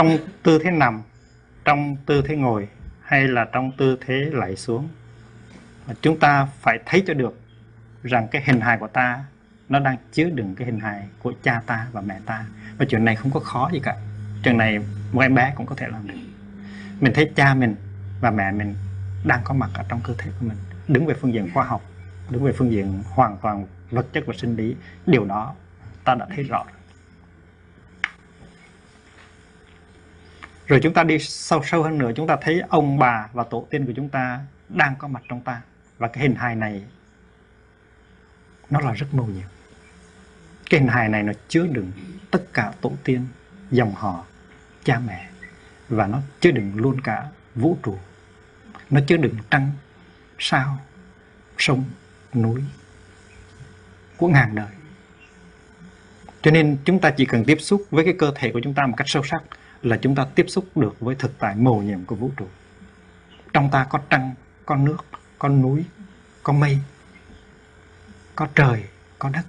[0.02, 1.02] Trong tư thế nằm,
[1.64, 2.68] trong tư thế ngồi,
[3.02, 4.88] hay là trong tư thế lạy xuống.
[6.00, 7.40] Chúng ta phải thấy cho được
[8.02, 9.24] rằng cái hình hài của ta,
[9.68, 12.44] nó đang chứa đựng cái hình hài của cha ta và mẹ ta.
[12.78, 13.96] Và chuyện này không có khó gì cả.
[14.44, 14.78] Chuyện này
[15.12, 16.14] một em bé cũng có thể làm được.
[17.00, 17.74] Mình thấy cha mình
[18.20, 18.74] và mẹ mình
[19.24, 21.82] đang có mặt ở trong cơ thể của mình, đứng về phương diện khoa học,
[22.30, 24.76] đứng về phương diện hoàn toàn vật chất và sinh lý.
[25.06, 25.54] Điều đó
[26.04, 26.64] ta đã thấy rõ.
[26.64, 26.81] rồi
[30.72, 33.66] rồi chúng ta đi sâu sâu hơn nữa, chúng ta thấy ông bà và tổ
[33.70, 35.60] tiên của chúng ta đang có mặt trong ta.
[35.98, 36.84] Và cái hình hài này,
[38.70, 39.48] nó là rất mâu nhiệm.
[40.70, 41.92] Cái hình hài này nó chứa đựng
[42.30, 43.26] tất cả tổ tiên,
[43.70, 44.24] dòng họ,
[44.84, 45.28] cha mẹ.
[45.88, 47.98] Và nó chứa đựng luôn cả vũ trụ.
[48.90, 49.70] Nó chứa đựng trăng,
[50.38, 50.78] sao,
[51.58, 51.84] sông,
[52.34, 52.62] núi
[54.16, 54.72] của ngàn đời.
[56.42, 58.86] Cho nên chúng ta chỉ cần tiếp xúc với cái cơ thể của chúng ta
[58.86, 59.42] một cách sâu sắc
[59.82, 62.46] là chúng ta tiếp xúc được với thực tại mầu nhiệm của vũ trụ.
[63.52, 64.34] Trong ta có trăng,
[64.66, 65.04] có nước,
[65.38, 65.84] có núi,
[66.42, 66.78] có mây,
[68.34, 68.84] có trời,
[69.18, 69.44] có đất,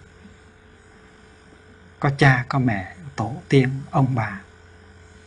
[1.99, 4.41] có cha, có mẹ, tổ, tiên, ông bà.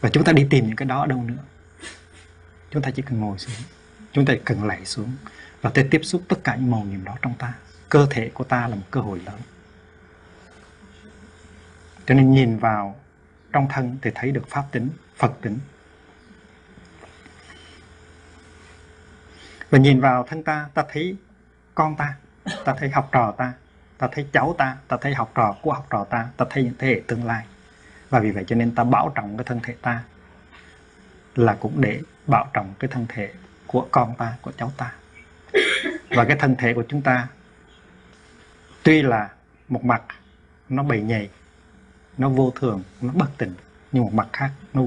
[0.00, 1.42] Và chúng ta đi tìm những cái đó ở đâu nữa?
[2.70, 3.56] Chúng ta chỉ cần ngồi xuống,
[4.12, 5.12] chúng ta cần lạy xuống
[5.62, 7.52] và ta tiếp xúc tất cả những màu nhiệm đó trong ta.
[7.88, 9.40] Cơ thể của ta là một cơ hội lớn.
[12.06, 12.96] Cho nên nhìn vào
[13.56, 15.58] trong thân thì thấy được pháp tính, phật tính.
[19.70, 21.16] Và nhìn vào thân ta ta thấy
[21.74, 22.14] con ta
[22.64, 23.52] ta thấy học trò ta
[23.98, 26.74] ta thấy cháu ta ta thấy học trò của học trò ta ta thấy những
[26.78, 27.46] thế hệ tương lai.
[28.10, 30.02] Và vì vậy cho nên ta bảo trọng cái thân thể ta,
[31.34, 33.32] là cũng để bảo trọng cái thân thể
[33.66, 34.92] của con ta, của cháu ta.
[36.10, 37.28] Và cái thân thể của chúng ta
[38.82, 39.30] tuy là
[39.68, 40.02] một mặt,
[40.68, 41.30] nó bầy nhầy
[42.18, 43.54] nó vô thường, nó bất tịnh,
[43.92, 44.82] nhưng một mặt khác, nó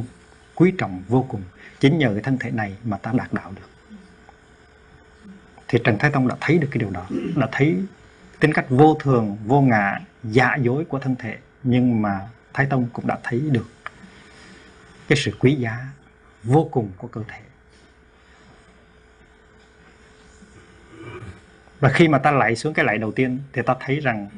[0.55, 1.41] quý trọng vô cùng.
[1.79, 3.97] Chính nhờ cái thân thể này mà ta đạt đạo được.
[5.67, 7.83] Thì Trần Thái Tông đã thấy được cái điều đó, đã thấy
[8.39, 12.89] tính cách vô thường, vô ngã, giả dối của thân thể, nhưng mà Thái Tông
[12.93, 13.67] cũng đã thấy được
[15.07, 15.87] cái sự quý giá
[16.43, 17.39] vô cùng của cơ thể.
[21.79, 24.29] Và khi mà ta lại xuống cái lại đầu tiên, thì ta thấy rằng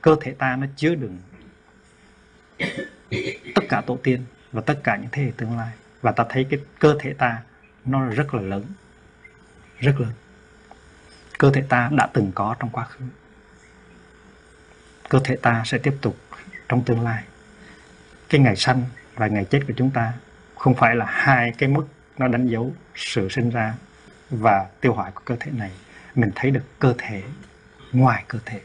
[0.00, 1.18] cơ thể ta nó chứa đựng
[3.54, 5.72] tất cả tổ tiên và tất cả những thế hệ tương lai.
[6.02, 7.42] Và ta thấy cái cơ thể ta
[7.84, 8.64] nó rất là lớn.
[9.78, 10.12] Rất lớn.
[11.38, 13.04] Cơ thể ta đã từng có trong quá khứ.
[15.08, 16.16] Cơ thể ta sẽ tiếp tục
[16.68, 17.24] trong tương lai.
[18.28, 20.12] Cái ngày sanh và ngày chết của chúng ta
[20.54, 21.86] không phải là hai cái mức
[22.18, 23.74] nó đánh dấu sự sinh ra
[24.30, 25.70] và tiêu hoại của cơ thể này.
[26.14, 27.22] Mình thấy được cơ thể,
[27.92, 28.60] ngoài cơ thể.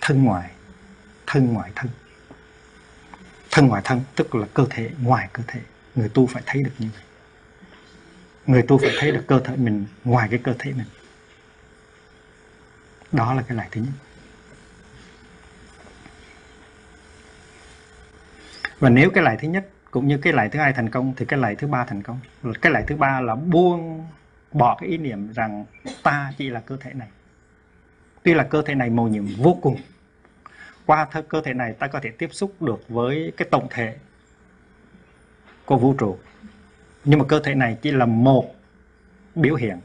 [0.00, 0.50] Thân ngoài
[1.32, 1.90] thân ngoài thân.
[3.50, 5.60] Thân ngoài thân tức là cơ thể, ngoài cơ thể.
[5.94, 7.02] Người tu phải thấy được như vậy.
[8.46, 10.86] Người tu phải thấy được cơ thể mình ngoài cái cơ thể mình.
[13.12, 13.92] Đó là cái lại thứ nhất.
[18.78, 21.24] Và nếu cái lại thứ nhất cũng như cái lại thứ hai thành công thì
[21.26, 22.20] cái lại thứ ba thành công.
[22.62, 24.06] Cái lại thứ ba là buông
[24.52, 25.64] bỏ cái ý niệm rằng
[26.02, 27.08] ta chỉ là cơ thể này.
[28.22, 29.80] Tuy là cơ thể này màu nhiệm vô cùng
[30.90, 33.96] qua cơ thể này ta có thể tiếp xúc được với cái tổng thể
[35.64, 36.18] của vũ trụ.
[37.04, 38.54] Nhưng mà cơ thể này chỉ là một
[39.34, 39.80] biểu hiện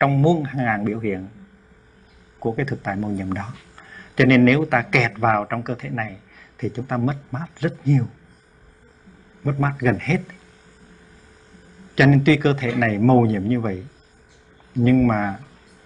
[0.00, 1.26] trong muôn ngàn biểu hiện
[2.38, 3.52] của cái thực tại màu nhiệm đó.
[4.16, 6.16] Cho nên nếu ta kẹt vào trong cơ thể này
[6.58, 8.06] thì chúng ta mất mát rất nhiều,
[9.44, 10.18] mất mát gần hết.
[11.96, 13.84] Cho nên tuy cơ thể này màu nhiệm như vậy,
[14.74, 15.38] nhưng mà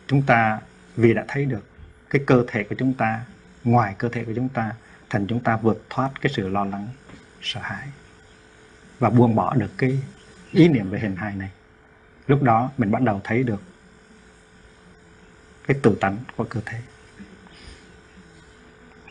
[0.06, 0.60] chúng ta
[0.96, 1.66] vì đã thấy được
[2.10, 3.24] cái cơ thể của chúng ta
[3.66, 4.74] ngoài cơ thể của chúng ta,
[5.10, 6.88] thành chúng ta vượt thoát cái sự lo lắng,
[7.42, 7.88] sợ hãi
[8.98, 9.98] và buông bỏ được cái
[10.50, 11.50] ý niệm về hình hài này.
[12.26, 13.62] Lúc đó mình bắt đầu thấy được
[15.66, 16.80] cái tự tánh của cơ thể.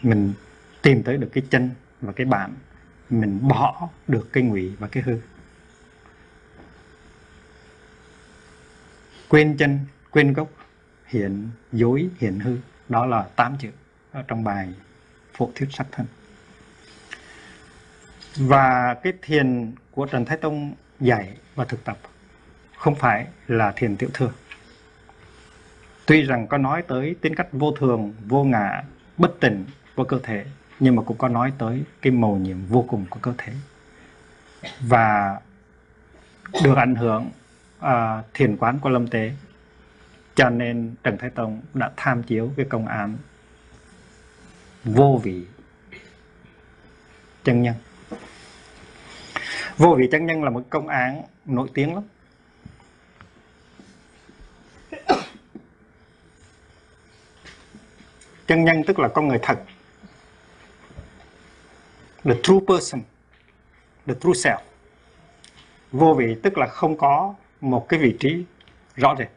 [0.01, 0.33] Mình
[0.81, 1.69] tìm tới được cái chân
[2.01, 2.53] và cái bản
[3.09, 5.17] mình bỏ được cái ngụy và cái hư.
[9.29, 9.79] Quên chân,
[10.11, 10.49] quên gốc,
[11.05, 12.57] hiện dối, hiện hư,
[12.89, 13.69] đó là tám chữ
[14.27, 14.73] trong bài
[15.33, 16.05] phổ thuyết sắc thân.
[18.35, 21.97] Và cái thiền của Trần Thái Tông dạy và thực tập
[22.77, 24.31] không phải là thiền tiểu thừa.
[26.05, 28.83] Tuy rằng có nói tới tính cách vô thường vô ngã
[29.17, 30.45] bất tỉnh của cơ thể
[30.79, 33.53] nhưng mà cũng có nói tới cái màu nhiệm vô cùng của cơ thể.
[34.79, 35.39] Và
[36.63, 37.29] được ảnh hưởng
[37.79, 37.89] uh,
[38.33, 39.31] thiền quán của lâm tế
[40.35, 43.17] cho nên trần thái tông đã tham chiếu cái công án
[44.85, 45.45] vô vị
[47.43, 47.75] chân nhân.
[49.77, 52.03] Vô vị chân nhân là một công án nổi tiếng lắm.
[58.47, 59.59] Chân nhân tức là con người thật.
[62.23, 63.01] The true person,
[64.05, 64.59] the true self.
[65.91, 68.45] Vô vị tức là không có một cái vị trí
[68.95, 69.29] rõ rệt.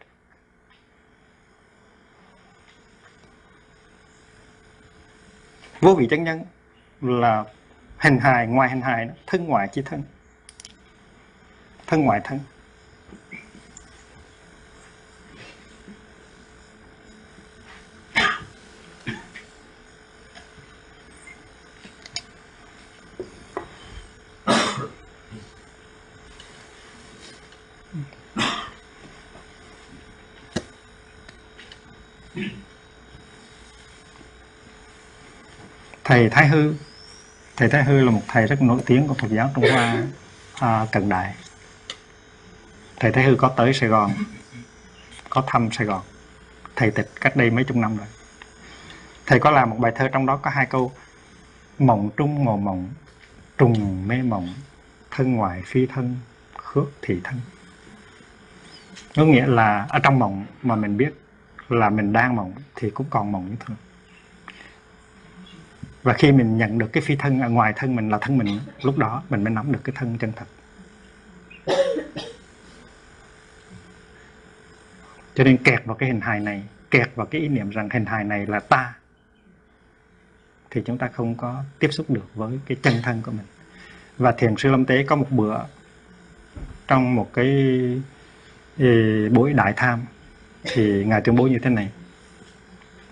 [5.81, 6.45] Vô vị chân nhân
[7.01, 7.45] là
[7.99, 10.03] hình hài, ngoài hình hài thân ngoại chi thân.
[11.87, 12.41] Thân ngoại thân.
[36.09, 36.75] Thầy Thái Hư.
[37.57, 40.03] Thầy Thái Hư là một thầy rất nổi tiếng của Phật giáo Trung Hoa
[40.55, 41.35] à, cận đại.
[43.01, 44.13] Thầy Thái Hư có tới Sài Gòn
[45.31, 46.03] có thăm Sài Gòn.
[46.77, 48.07] Thầy tịch cách đây mấy chục năm rồi.
[49.27, 50.93] Thầy có làm một bài thơ trong đó có hai câu
[51.79, 52.89] mộng trung ngộ mộng
[53.59, 54.55] trùng mê mộng
[55.11, 56.17] thân ngoại phi thân
[56.59, 57.41] khước thị thân.
[59.17, 61.11] Có nghĩa là ở trong mộng mà mình biết
[61.69, 63.77] là mình đang mộng thì cũng còn mộng như thường
[66.03, 68.61] và khi mình nhận được cái phi thân ở ngoài thân mình là thân mình,
[68.83, 70.47] lúc đó mình mới nắm được cái thân chân thật.
[75.35, 78.07] Cho nên kẹt vào cái hình hài này, kẹt vào cái ý niệm rằng hình
[78.07, 78.95] hài này là ta,
[80.71, 83.47] thì chúng ta không có tiếp xúc được với cái chân thân của mình.
[84.19, 85.59] Và thiền sư lâm tế có một bữa
[86.87, 87.47] trong một cái
[89.31, 90.03] buổi đại tham,
[90.65, 91.91] thì ngài tuyên bố như thế này.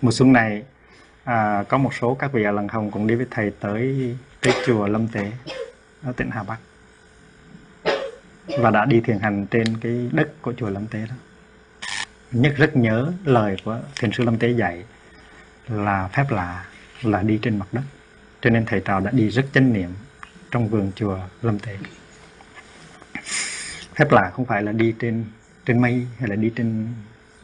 [0.01, 0.63] Mùa xuân này
[1.27, 4.53] à, có một số các vị ở lần hồng cũng đi với thầy tới tới
[4.65, 5.31] chùa Lâm Tế
[6.03, 6.57] ở tỉnh Hà Bắc.
[8.59, 11.15] Và đã đi thiền hành trên cái đất của chùa Lâm Tế đó.
[12.31, 14.83] Nhất rất nhớ lời của thiền sư Lâm Tế dạy
[15.67, 16.65] là phép lạ
[17.01, 17.83] là đi trên mặt đất.
[18.41, 19.89] Cho nên thầy trò đã đi rất chánh niệm
[20.51, 21.77] trong vườn chùa Lâm Tế.
[23.95, 25.25] Phép lạ không phải là đi trên
[25.65, 26.87] trên mây hay là đi trên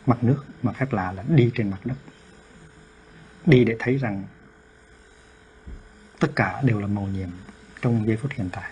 [0.05, 1.95] mặt nước mà phép lạ là đi trên mặt đất
[3.45, 4.23] đi để thấy rằng
[6.19, 7.29] tất cả đều là màu nhiệm
[7.81, 8.71] trong giây phút hiện tại.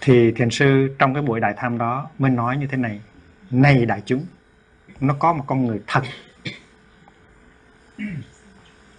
[0.00, 3.00] Thì thiền sư trong cái buổi đại tham đó mới nói như thế này
[3.50, 4.26] này đại chúng,
[5.00, 6.02] nó có một con người thật.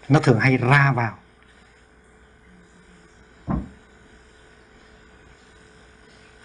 [0.10, 1.18] Nó thường hay ra vào.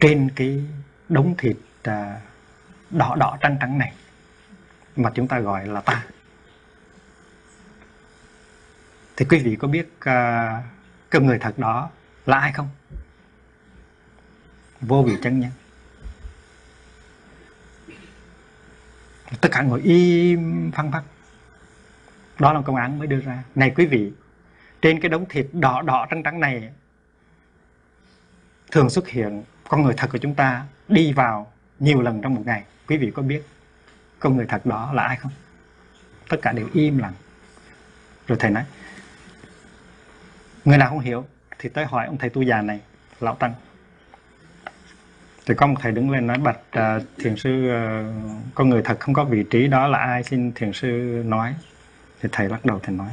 [0.00, 0.64] Trên cái
[1.08, 2.20] đống thịt à,
[2.90, 3.92] đỏ đỏ trắng trắng này
[4.98, 6.06] mà chúng ta gọi là ta.
[9.16, 11.90] Thì quý vị có biết à, uh, cái người thật đó
[12.26, 12.68] là ai không?
[14.80, 15.50] Vô vị chân nhân.
[19.40, 21.04] Tất cả ngồi im phăng phắc.
[22.38, 23.42] Đó là công án mới đưa ra.
[23.54, 24.12] Này quý vị
[24.82, 26.72] trên cái đống thịt đỏ đỏ trắng trắng này
[28.70, 32.42] thường xuất hiện con người thật của chúng ta đi vào nhiều lần trong một
[32.46, 32.64] ngày.
[32.86, 33.42] Quý vị có biết
[34.20, 35.32] con người thật đó là ai không?
[36.28, 37.14] Tất cả đều im lặng.
[38.26, 38.64] Rồi thầy nói
[40.64, 41.26] người nào không hiểu
[41.58, 42.80] thì tới hỏi ông thầy tu già này
[43.20, 43.54] lão tăng.
[45.46, 48.14] Thì có một thầy đứng lên nói bạch uh, thiền sư uh,
[48.54, 50.22] con người thật không có vị trí đó là ai?
[50.22, 51.54] Xin thiền sư nói.
[52.22, 53.08] Thì thầy lắc đầu thầy nói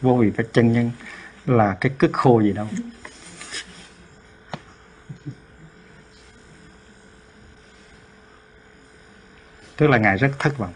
[0.00, 0.90] vô vị với chân nhân
[1.46, 2.68] là cái cứt khô gì đâu.
[9.76, 10.72] Tức là ngài rất thất vọng.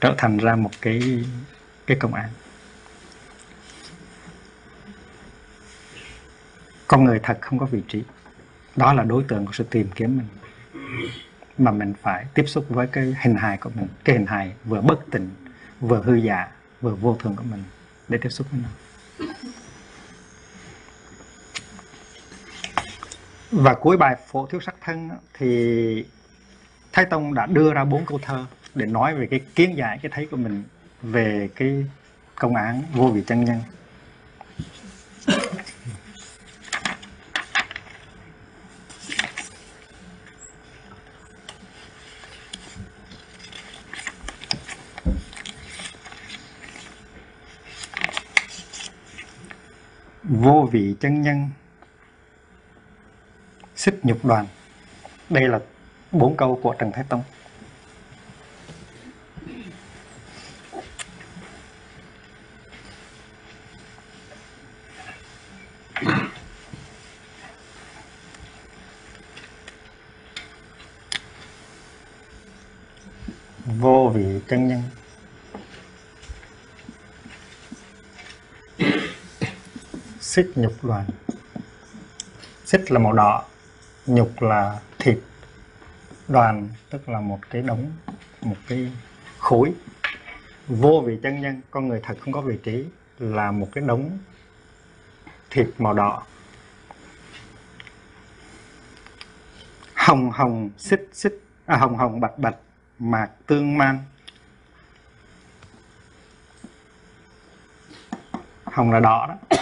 [0.00, 1.24] Trở thành ra một cái
[1.86, 2.28] cái công án
[6.86, 8.02] con người thật không có vị trí.
[8.76, 10.26] Đó là đối tượng của sự tìm kiếm mình.
[11.58, 13.88] Mà mình phải tiếp xúc với cái hình hài của mình.
[14.04, 15.30] Cái hình hài vừa bất tỉnh
[15.80, 16.48] vừa hư giả,
[16.80, 17.62] vừa vô thường của mình
[18.08, 18.68] để tiếp xúc với nó.
[23.52, 26.04] Và cuối bài phổ thiếu sắc thân thì
[26.92, 30.12] thái tông đã đưa ra bốn câu thơ để nói về cái kiến giải, cái
[30.14, 30.62] thấy của mình
[31.02, 31.86] về cái
[32.34, 33.60] công án vô vị chân nhân.
[50.22, 51.50] Vô vị chân nhân
[53.82, 54.46] xích nhục đoàn.
[55.30, 55.60] Đây là
[56.12, 57.22] bốn câu của trần thái tông.
[73.66, 74.82] Vô vị chân nhân.
[80.20, 81.04] Xích nhục đoàn.
[82.64, 83.44] Xích là màu đỏ
[84.06, 85.18] nhục là thịt.
[86.28, 87.90] Đoàn tức là một cái đống
[88.40, 88.92] một cái
[89.38, 89.72] khối.
[90.68, 92.84] Vô vị chân nhân con người thật không có vị trí
[93.18, 94.18] là một cái đống
[95.50, 96.22] thịt màu đỏ.
[99.94, 102.56] Hồng hồng xích xích à, hồng hồng bạch bạch
[102.98, 103.98] mạc tương man
[108.64, 109.56] hồng là đỏ đó.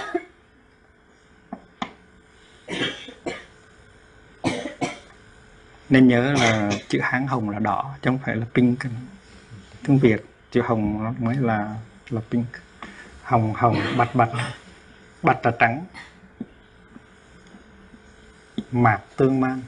[5.91, 8.79] Nên nhớ là chữ hán hồng là đỏ, chứ không phải là pink.
[9.83, 11.77] Tiếng việt, chữ hồng nó mới là
[12.11, 12.47] là pink.
[13.23, 14.31] Hồng hồng, bạch bạch.
[15.23, 15.85] Bạch là trắng.
[18.73, 19.63] Mạc, tương man.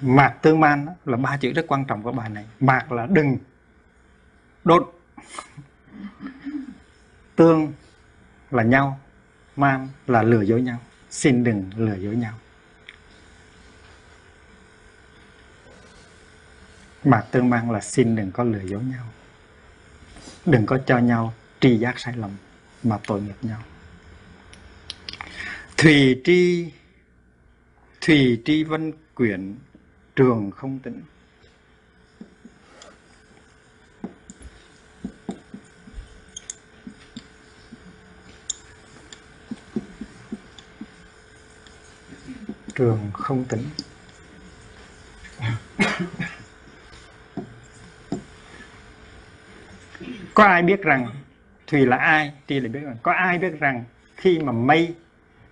[0.00, 2.46] Mạc, tương man là ba chữ rất quan trọng của bài này.
[2.60, 3.38] Mạc là đừng,
[4.64, 5.00] đốt.
[7.36, 7.72] Tương
[8.50, 9.00] là nhau
[9.56, 10.78] man là lừa dối nhau.
[11.10, 12.38] Xin đừng lừa dối nhau.
[17.04, 19.06] Mà tương mang là xin đừng có lừa dối nhau.
[20.46, 22.30] Đừng có cho nhau tri giác sai lầm
[22.82, 23.62] mà tội nghiệp nhau.
[25.76, 26.72] Thùy tri
[28.00, 29.54] thùy tri vân quyển,
[30.16, 31.02] trường không tĩnh.
[42.74, 43.64] Trường không tỉnh
[50.34, 51.08] có ai biết rằng
[51.66, 52.32] thùy là ai?
[52.48, 52.96] Thì là biết rằng.
[53.02, 53.84] Có ai biết rằng
[54.16, 54.94] khi mà mây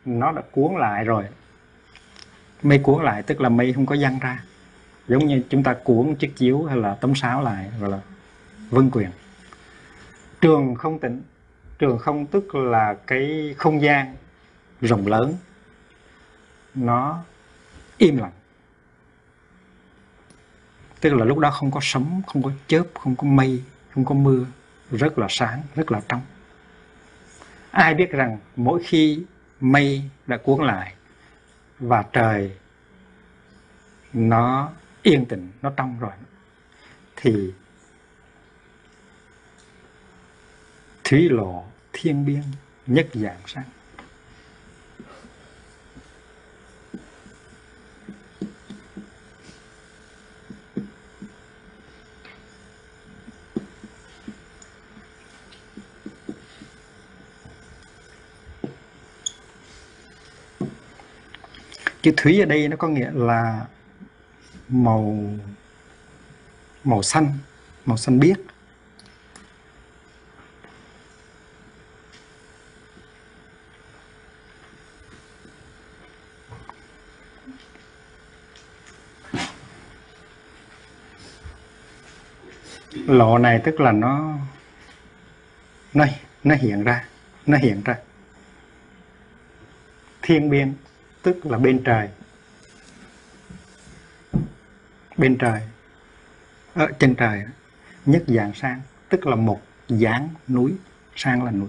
[0.04, 1.24] nó đã cuốn lại rồi,
[2.62, 4.44] mây cuốn lại tức là mây không có văng ra.
[5.08, 7.98] Giống như chúng ta cuốn chiếc chiếu hay là tấm sáo lại, gọi là
[8.70, 9.10] vân quyền.
[10.40, 11.22] Trường không tĩnh
[11.78, 14.16] trường không tức là cái không gian
[14.80, 15.34] rộng lớn
[16.74, 17.22] nó
[17.98, 18.32] im lặng.
[21.00, 23.62] Tức là lúc đó không có sấm, không có chớp, không có mây,
[23.94, 24.46] không có mưa.
[24.90, 26.20] Rất là sáng, rất là trong.
[27.70, 29.24] Ai biết rằng mỗi khi
[29.60, 30.94] mây đã cuốn lại
[31.78, 32.56] và trời
[34.12, 34.70] nó
[35.02, 36.12] yên tĩnh, nó trong rồi,
[37.16, 37.52] thì
[41.04, 42.42] thủy lộ thiên biên
[42.86, 43.64] nhất dạng sáng.
[62.02, 63.66] Chữ thủy ở đây nó có nghĩa là
[64.68, 65.24] màu
[66.84, 67.38] màu xanh
[67.86, 68.36] màu xanh biếc.
[83.06, 84.38] Lộ này tức là nó
[85.94, 86.04] nó
[86.44, 87.04] nó hiện ra,
[87.46, 87.96] nó hiện ra.
[90.22, 90.74] Thiên biên
[91.22, 92.08] tức là bên trời
[95.16, 95.60] bên trời
[96.74, 97.44] ở ờ, chân trời
[98.06, 100.72] nhất dạng sang, tức là một dáng núi,
[101.16, 101.68] sang là núi.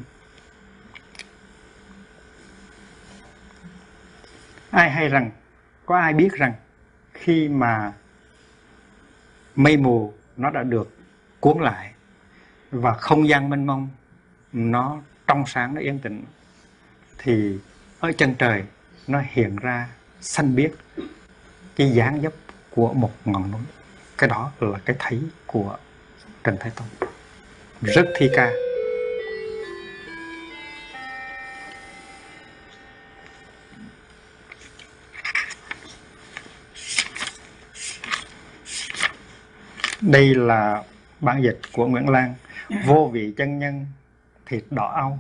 [4.70, 5.32] Ai hay rằng,
[5.86, 6.54] có ai biết rằng,
[7.14, 7.94] khi mà
[9.56, 10.98] mây mù nó đã được
[11.40, 11.94] cuốn lại
[12.72, 13.90] và không gian mênh mông
[14.54, 16.24] nó trong sáng, nó yên tĩnh,
[17.18, 17.58] thì
[18.00, 18.64] ở chân trời
[19.08, 19.88] nó hiện ra
[20.22, 20.72] xanh biếc,
[21.76, 22.34] cái dáng dấp
[22.70, 23.62] của một ngọn núi.
[24.18, 25.78] Cái đó là cái thấy của
[26.44, 26.88] trần thái tông.
[27.82, 28.52] Rất thi ca.
[40.02, 40.84] Đây là
[41.20, 42.36] bản dịch của Nguyễn Lan.
[42.86, 43.86] Vô vị chân nhân,
[44.46, 45.20] thịt đỏ au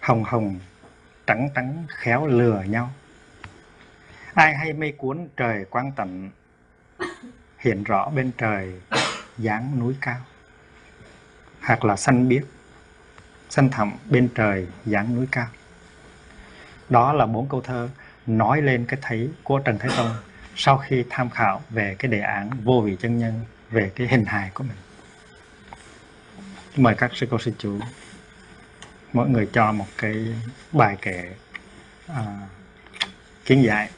[0.00, 0.58] hồng hồng
[1.26, 2.92] trắng trắng khéo lừa nhau.
[4.34, 6.30] Ai hay mây cuốn trời quang tận,
[7.58, 8.80] hiện rõ bên trời
[9.38, 10.20] dáng núi cao.
[11.60, 12.42] Hoặc là xanh biếc
[13.48, 15.46] xanh thẳm bên trời dáng núi cao.
[16.88, 17.88] Đó là bốn câu thơ
[18.26, 20.16] nói lên cái thấy của Trần Thái Tông
[20.56, 24.24] sau khi tham khảo về cái đề án vô vị chân nhân, về cái hình
[24.24, 24.76] hài của mình.
[26.76, 27.80] Mời các sư cô, sư chú
[29.16, 30.14] mỗi người cho một cái
[30.72, 31.34] bài kể
[32.06, 32.24] à,
[33.44, 33.90] kiến giải.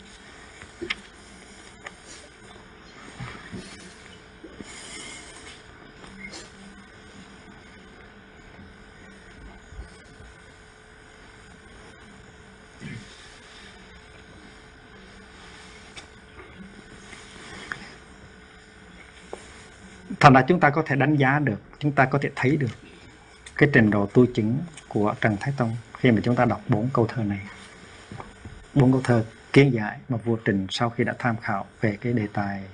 [20.21, 22.71] Thành ra chúng ta có thể đánh giá được chúng ta có thể thấy được
[23.57, 24.59] cái trình độ tu chứng
[24.89, 27.41] của Trần Thái Tông khi mà chúng ta đọc bốn câu thơ này.
[28.75, 32.13] Bốn câu thơ kiến giải mà vua Trình sau khi đã tham khảo về cái
[32.13, 32.65] đề tài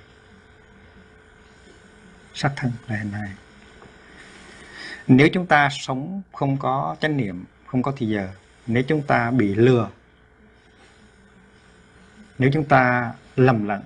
[2.34, 3.30] sắc thân là hình hài
[5.06, 8.28] nếu chúng ta sống không có chánh niệm, không có thì giờ,
[8.66, 9.90] nếu chúng ta bị lừa,
[12.38, 13.82] nếu chúng ta lầm lẫn,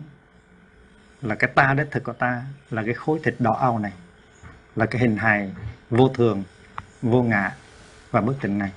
[1.22, 3.93] là cái ta đích thực của ta, là cái khối thịt đỏ ao này,
[4.76, 5.53] là cái hình hài
[5.91, 6.43] vô thường,
[7.03, 7.53] vô ngã
[8.11, 8.72] và bức tường này.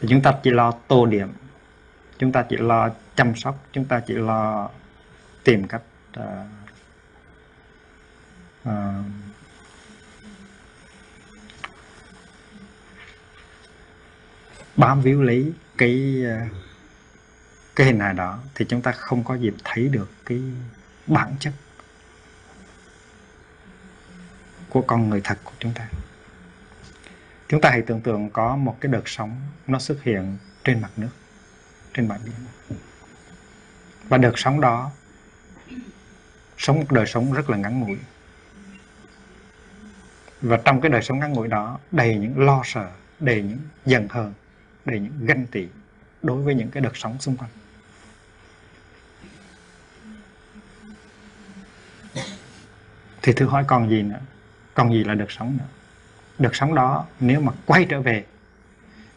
[0.00, 1.32] Thì chúng ta chỉ lo tô điểm
[2.18, 4.70] chúng ta chỉ lo chăm sóc chúng ta chỉ lo
[5.44, 5.82] tìm cách
[6.20, 6.24] uh,
[8.68, 8.72] uh,
[14.76, 16.52] bám víu lấy cái uh,
[17.76, 20.42] cái hình hài đó thì chúng ta không có dịp thấy được cái
[21.06, 21.52] bản chất
[24.68, 25.88] của con người thật của chúng ta
[27.48, 30.90] chúng ta hãy tưởng tượng có một cái đợt sóng nó xuất hiện trên mặt
[30.96, 31.10] nước,
[31.94, 32.34] trên bãi biển.
[34.08, 34.90] Và đợt sóng đó
[36.58, 37.98] sống một đời sống rất là ngắn ngủi.
[40.40, 42.90] Và trong cái đời sống ngắn ngủi đó, đầy những lo sợ,
[43.20, 44.34] đầy những giận hờn,
[44.84, 45.68] đầy những ganh tị
[46.22, 47.50] đối với những cái đợt sóng xung quanh.
[53.22, 54.20] Thì thử hỏi còn gì nữa?
[54.74, 55.83] Còn gì là đợt sóng nữa?
[56.38, 58.24] Đợt sóng đó nếu mà quay trở về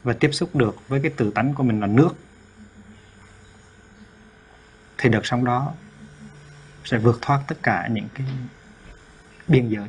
[0.04, 2.16] và tiếp xúc được với cái tự tánh của mình là nước,
[4.98, 5.74] thì đợt sóng đó
[6.86, 8.28] sẽ vượt thoát tất cả những cái
[9.48, 9.88] biên giới,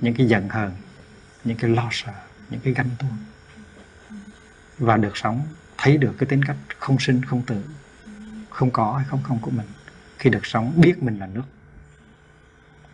[0.00, 0.72] những cái giận hờn,
[1.44, 2.14] những cái lo sợ,
[2.50, 3.18] những cái ganh tuông.
[4.78, 5.46] Và được sống
[5.78, 7.64] thấy được cái tính cách không sinh, không tử,
[8.50, 9.66] không có hay không không của mình.
[10.18, 11.44] Khi được sống biết mình là nước,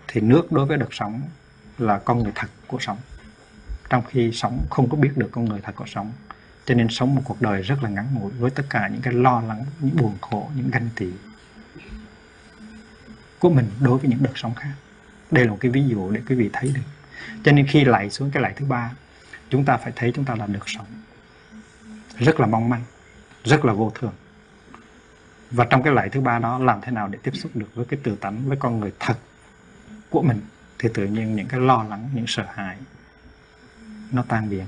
[0.09, 1.23] thì nước đối với đợt sống
[1.81, 2.99] là con người thật của sống.
[3.89, 6.13] Trong khi sống không có biết được con người thật của sống,
[6.65, 9.15] cho nên sống một cuộc đời rất là ngắn ngủi với tất cả những cái
[9.15, 11.07] lo lắng, những buồn khổ, những ganh tị
[13.39, 14.73] của mình đối với những đợt sống khác.
[15.31, 16.83] Đây là một cái ví dụ để quý vị thấy được.
[17.45, 18.91] Cho nên khi lại xuống cái lại thứ ba,
[19.51, 20.87] chúng ta phải thấy chúng ta là được sống.
[22.19, 22.83] Rất là mong manh,
[23.45, 24.13] rất là vô thường.
[25.51, 27.85] Và trong cái lại thứ ba đó, làm thế nào để tiếp xúc được với
[27.85, 29.15] cái tự tánh, với con người thật
[30.11, 30.41] của mình?
[30.81, 32.77] Thì tự nhiên những cái lo lắng, những sợ hãi,
[34.13, 34.65] nó tan biến.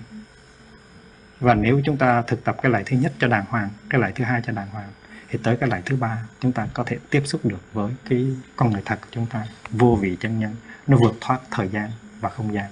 [1.41, 4.13] Và nếu chúng ta thực tập cái lại thứ nhất cho đàng hoàng, cái lại
[4.15, 4.89] thứ hai cho đàng hoàng,
[5.29, 8.27] thì tới cái lại thứ ba, chúng ta có thể tiếp xúc được với cái
[8.57, 10.57] con người thật của chúng ta, vô vị chân nhân.
[10.87, 11.91] Nó vượt thoát thời gian
[12.21, 12.71] và không gian.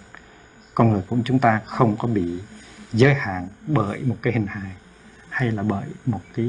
[0.74, 2.40] Con người của chúng ta không có bị
[2.92, 4.72] giới hạn bởi một cái hình hài,
[5.28, 6.46] hay là bởi một cái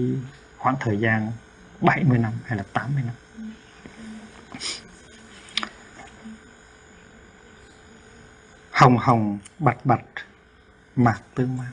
[0.58, 1.32] khoảng thời gian
[1.82, 3.16] 70 năm hay là 80 năm.
[8.82, 10.05] Hồng hồng, bạch bạch
[10.95, 11.71] mặt tương mang.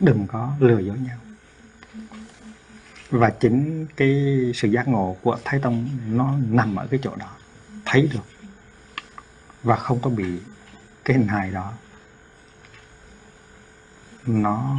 [0.00, 1.18] Đừng có lừa dối nhau.
[3.10, 7.30] Và chính cái sự giác ngộ của thái tông nó nằm ở cái chỗ đó.
[7.84, 8.50] Thấy được.
[9.62, 10.40] Và không có bị
[11.04, 11.72] cái hình hài đó.
[14.26, 14.76] Nó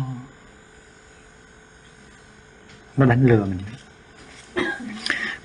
[2.97, 3.59] nó đánh lừa mình.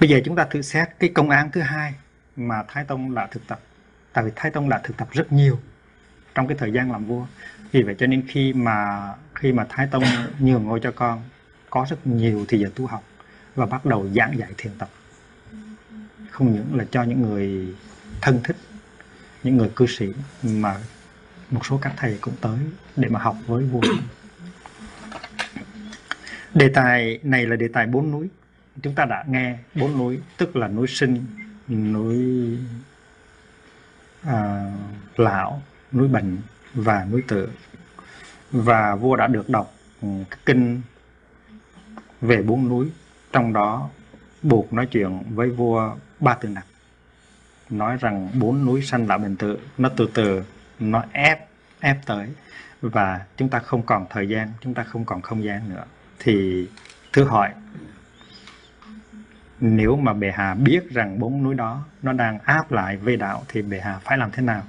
[0.00, 1.94] Bây giờ chúng ta thử xét cái công án thứ hai
[2.36, 3.60] mà thái tông đã thực tập
[4.12, 5.58] tại vì thái tông đã thực tập rất nhiều
[6.34, 7.26] trong cái thời gian làm vua.
[7.72, 10.04] Vì vậy cho nên khi mà khi mà thái tông
[10.38, 11.22] nhường ngôi cho con,
[11.70, 13.02] có rất nhiều thì giờ tu học
[13.54, 14.88] và bắt đầu giảng dạy thiền tập.
[16.30, 17.74] Không những là cho những người
[18.20, 18.56] thân thích,
[19.42, 20.06] những người cư sĩ,
[20.42, 20.76] mà
[21.50, 22.58] một số các thầy cũng tới
[22.96, 23.80] để mà học với vua.
[26.54, 28.28] Đề tài này là đề tài bốn núi.
[28.82, 31.24] Chúng ta đã nghe bốn núi, tức là núi sinh,
[31.68, 32.18] núi
[34.26, 34.70] à,
[35.16, 35.62] lão
[35.92, 36.38] núi bệnh
[36.74, 37.48] và núi tử
[38.50, 40.08] và vua đã được đọc ừ,
[40.46, 40.82] kinh
[42.20, 42.90] về bốn núi
[43.32, 43.88] trong đó
[44.42, 46.66] buộc nói chuyện với vua ba tư nặc
[47.70, 50.44] nói rằng bốn núi sanh lão bệnh tử nó từ từ
[50.80, 51.48] nó ép
[51.80, 52.28] ép tới
[52.82, 55.84] và chúng ta không còn thời gian chúng ta không còn không gian nữa.
[56.18, 56.66] Thì
[57.12, 57.50] thứ hỏi
[59.64, 63.44] nếu mà bệ hạ biết rằng bốn núi đó nó đang áp lại về đạo
[63.48, 64.62] thì bệ hạ phải làm thế nào?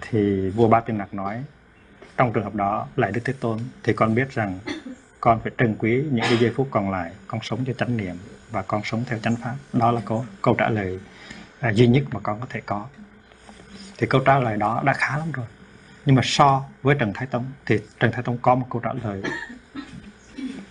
[0.00, 1.44] Thì vua ba tiên nặc nói
[2.16, 4.58] trong trường hợp đó lại đức thế tôn thì con biết rằng
[5.20, 8.16] con phải trân quý những cái giây phút còn lại con sống cho chánh niệm
[8.50, 9.54] và con sống theo chánh pháp.
[9.72, 10.98] Đó là câu câu trả lời
[11.60, 12.86] à, duy nhất mà con có thể có.
[13.98, 15.46] Thì câu trả lời đó đã khá lắm rồi.
[16.06, 18.92] Nhưng mà so với trần thái tông thì trần thái tông có một câu trả
[19.04, 19.22] lời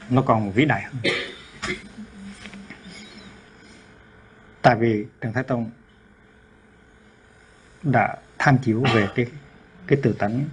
[0.09, 0.95] nó còn vĩ đại hơn.
[4.65, 5.69] Tại vì trần thái tông
[7.83, 9.25] đã tham chiếu về cái
[9.87, 10.43] cái tự tánh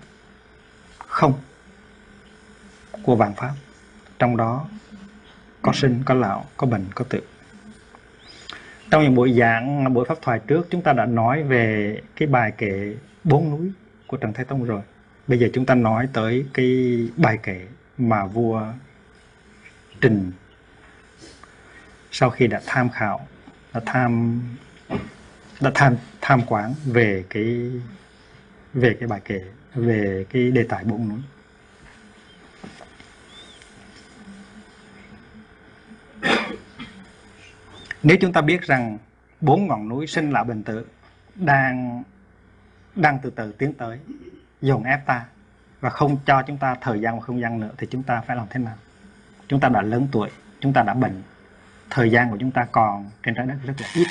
[0.99, 1.33] không
[3.03, 3.53] của vạn pháp.
[4.19, 4.69] Trong đó
[5.63, 7.21] có sinh, có lão, có bệnh, có tử
[8.91, 12.53] trong những buổi giảng, buổi pháp thoại trước, chúng ta đã nói về cái bài
[12.59, 12.95] kệ
[13.25, 13.73] bốn núi
[14.07, 14.83] của trần thái tông rồi.
[15.27, 17.67] Bây giờ chúng ta nói tới cái bài kệ
[17.99, 18.67] mà vua
[20.01, 20.33] trình
[22.11, 23.27] sau khi đã tham khảo
[23.75, 24.43] đã tham
[25.61, 27.71] đã tham tham quán về cái
[28.75, 29.45] về cái bài kể,
[29.75, 31.19] về cái đề tài bốn núi
[38.03, 38.99] nếu chúng ta biết rằng
[39.41, 40.87] bốn ngọn núi sinh lão bệnh tử
[41.35, 42.03] đang
[42.97, 43.99] đang từ từ tiến tới,
[44.61, 45.25] dồn ép ta
[45.81, 48.37] và không cho chúng ta thời gian và không gian nữa, thì chúng ta phải
[48.37, 48.77] làm thế nào?
[49.49, 51.23] Chúng ta đã lớn tuổi, chúng ta đã bệnh
[51.95, 54.07] thời gian của chúng ta còn trên trái đất rất là ít,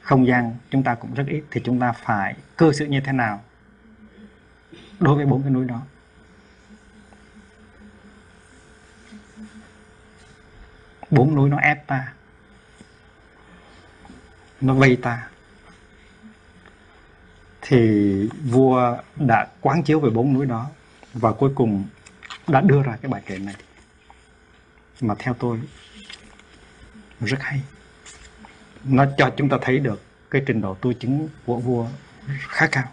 [0.00, 3.12] không gian chúng ta cũng rất ít, thì chúng ta phải cơ sự như thế
[3.12, 3.42] nào
[5.00, 5.82] đối với bốn cái núi đó?
[11.10, 12.12] Bốn núi nó ép ta,
[14.60, 15.28] nó vây ta.
[17.60, 20.70] Thì vua đã quán chiếu về bốn núi đó
[21.14, 21.84] và cuối cùng
[22.48, 23.54] đã đưa ra cái bài kệ này.
[25.00, 25.60] Mà theo tôi
[27.20, 27.60] rất hay.
[28.84, 31.86] Nó cho chúng ta thấy được cái trình độ tu chứng của vua
[32.48, 32.92] khá cao.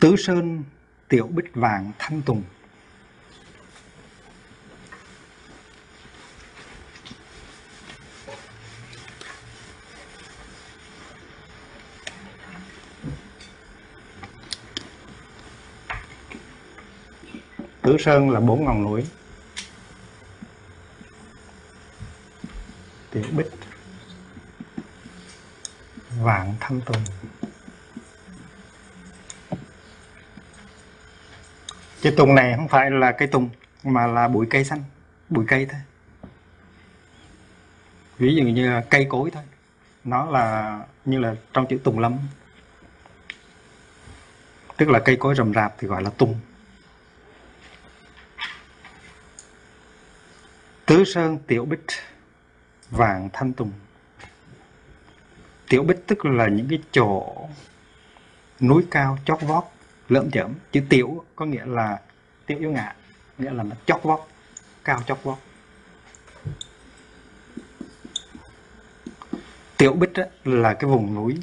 [0.00, 0.64] Tứ sơn,
[1.08, 2.42] tiểu bích vàng, thanh tùng.
[17.82, 19.04] Tứ Sơn là bốn ngọn núi.
[23.14, 23.50] Tiểu Bích.
[26.20, 27.04] Vạn Thanh Tùng
[32.02, 33.50] Cái tùng này không phải là cây tùng,
[33.84, 34.82] Mà là bụi cây xanh,
[35.28, 35.80] Bụi cây thôi.
[38.18, 39.42] Ví dụ như là cây cối thôi.
[40.04, 42.18] Nó là như là trong chữ tùng lâm.
[44.76, 46.40] Tức là cây cối rầm rạp thì gọi là tùng.
[50.86, 51.86] Tứ Sơn Tiểu Bích.
[52.96, 53.72] Vàng Thanh Tùng.
[55.68, 57.36] Tiểu Bích tức là những cái chỗ
[58.60, 59.64] núi cao chót vót
[60.08, 60.54] lợm chởm.
[60.72, 62.00] Chữ tiểu có nghĩa là
[62.46, 62.94] tiểu yếu ngã
[63.38, 64.20] nghĩa là nó chót vót
[64.84, 65.38] cao chót vót.
[69.76, 70.10] Tiểu bích
[70.44, 71.38] là cái vùng núi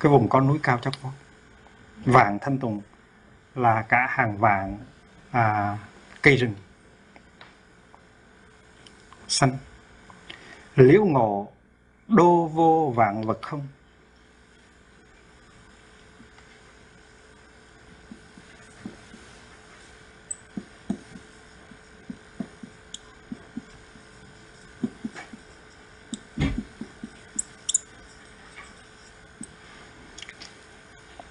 [0.00, 1.12] cái vùng con núi cao chót vót.
[2.04, 2.80] Vàng thanh tùng
[3.54, 4.78] là cả hàng vàng
[5.30, 5.78] à,
[6.22, 6.54] cây rừng
[9.32, 9.58] sanh
[10.76, 11.48] liễu ngộ,
[12.08, 13.66] đô vô vạn vật không?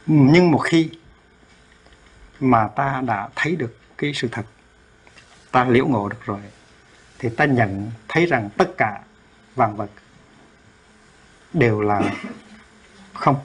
[0.06, 0.90] Nhưng một khi
[2.40, 4.46] mà ta đã thấy được cái sự thật,
[5.52, 6.42] ta liễu ngộ được rồi
[7.22, 9.02] thì ta nhận thấy rằng tất cả
[9.56, 9.90] vạn vật
[11.54, 12.02] đều là
[13.14, 13.40] không.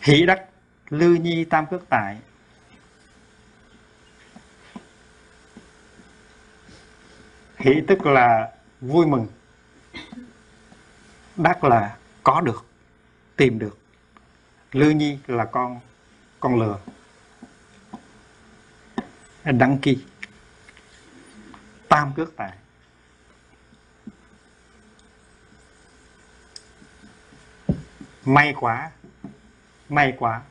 [0.00, 0.44] Hỷ đắc,
[0.88, 2.18] lư nhi, tam cước tại,
[7.58, 9.26] hỷ tức là vui mừng,
[11.36, 12.64] đắc là có được,
[13.36, 13.78] tìm được.
[14.72, 15.80] Lư nhi là con
[16.40, 16.78] con lừa.
[19.44, 19.98] Đăng ký
[21.92, 22.52] tam cước tài.
[28.24, 28.90] May quá
[29.88, 30.42] may quá.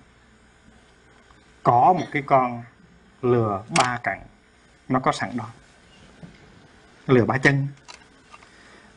[1.63, 2.63] Có một cái con
[3.21, 4.21] lừa ba cạnh,
[4.87, 5.49] nó có sẵn đó.
[7.07, 7.67] Lừa ba chân.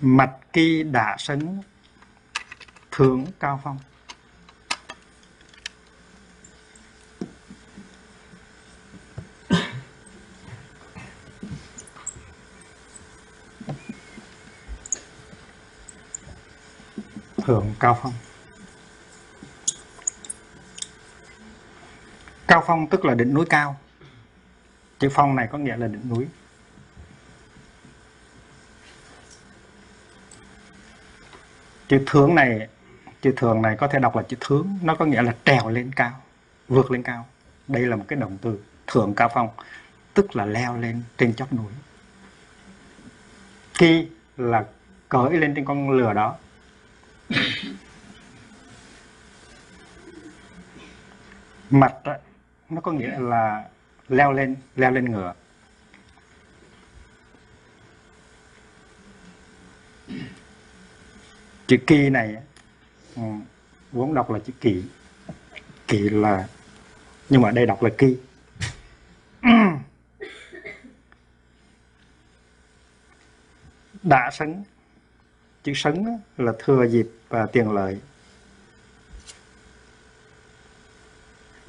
[0.00, 1.60] Mạch kỳ đã sấn,
[2.90, 3.78] thượng cao phong.
[17.54, 18.12] Thượng cao phong.
[22.46, 23.80] Cao phong tức là đỉnh núi cao.
[24.98, 26.26] Chữ phong này có nghĩa là đỉnh núi.
[31.88, 32.68] Chữ thướng này,
[33.22, 34.68] chữ thường này có thể đọc là chữ thướng.
[34.82, 36.20] Nó có nghĩa là trèo lên cao,
[36.68, 37.26] vượt lên cao.
[37.68, 39.48] Đây là một cái động từ thượng cao phong,
[40.14, 41.72] tức là leo lên trên chóp núi.
[43.74, 44.64] Khi là
[45.08, 46.36] cởi lên trên con lừa đó
[51.70, 52.16] mặt đó,
[52.70, 53.68] nó có nghĩa là
[54.08, 55.34] leo lên leo lên ngựa.
[61.66, 62.36] Chữ kỳ này
[63.16, 63.22] ừ,
[63.92, 64.82] vốn đọc là chữ kỳ.
[65.88, 66.48] Kỳ là
[67.28, 68.16] nhưng mà đây đọc là kỳ.
[74.02, 74.64] Đã sấn
[75.64, 76.04] chữ sấn
[76.38, 78.00] là thừa dịp và tiền lợi.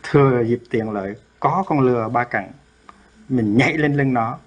[0.03, 2.51] Thừa dịp tiền lợi, có con lừa ba cẳng
[3.29, 4.39] mình nhảy lên lưng nó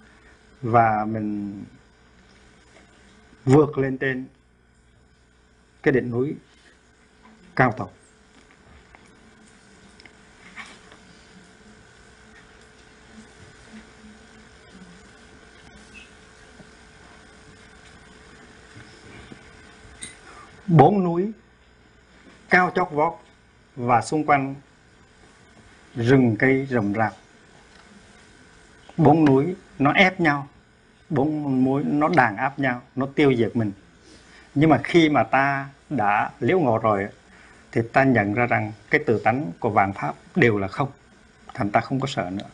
[0.63, 1.65] và mình
[3.45, 4.27] vượt lên trên
[5.83, 6.37] cái đỉnh núi
[7.57, 7.93] cao tộc
[20.69, 21.33] bốn núi
[22.51, 23.13] cao chót vót
[23.77, 24.55] và xung quanh
[25.95, 27.13] rừng cây rậm rạp.
[28.97, 30.49] Bốn núi nó ép nhau,
[31.09, 33.73] bốn núi nó đàn áp nhau, nó tiêu diệt mình.
[34.55, 37.09] Nhưng mà khi mà ta đã liễu ngộ rồi,
[37.73, 40.89] thì ta nhận ra rằng cái tự tánh của vạn pháp đều là không,
[41.55, 42.47] thành ta không có sợ nữa.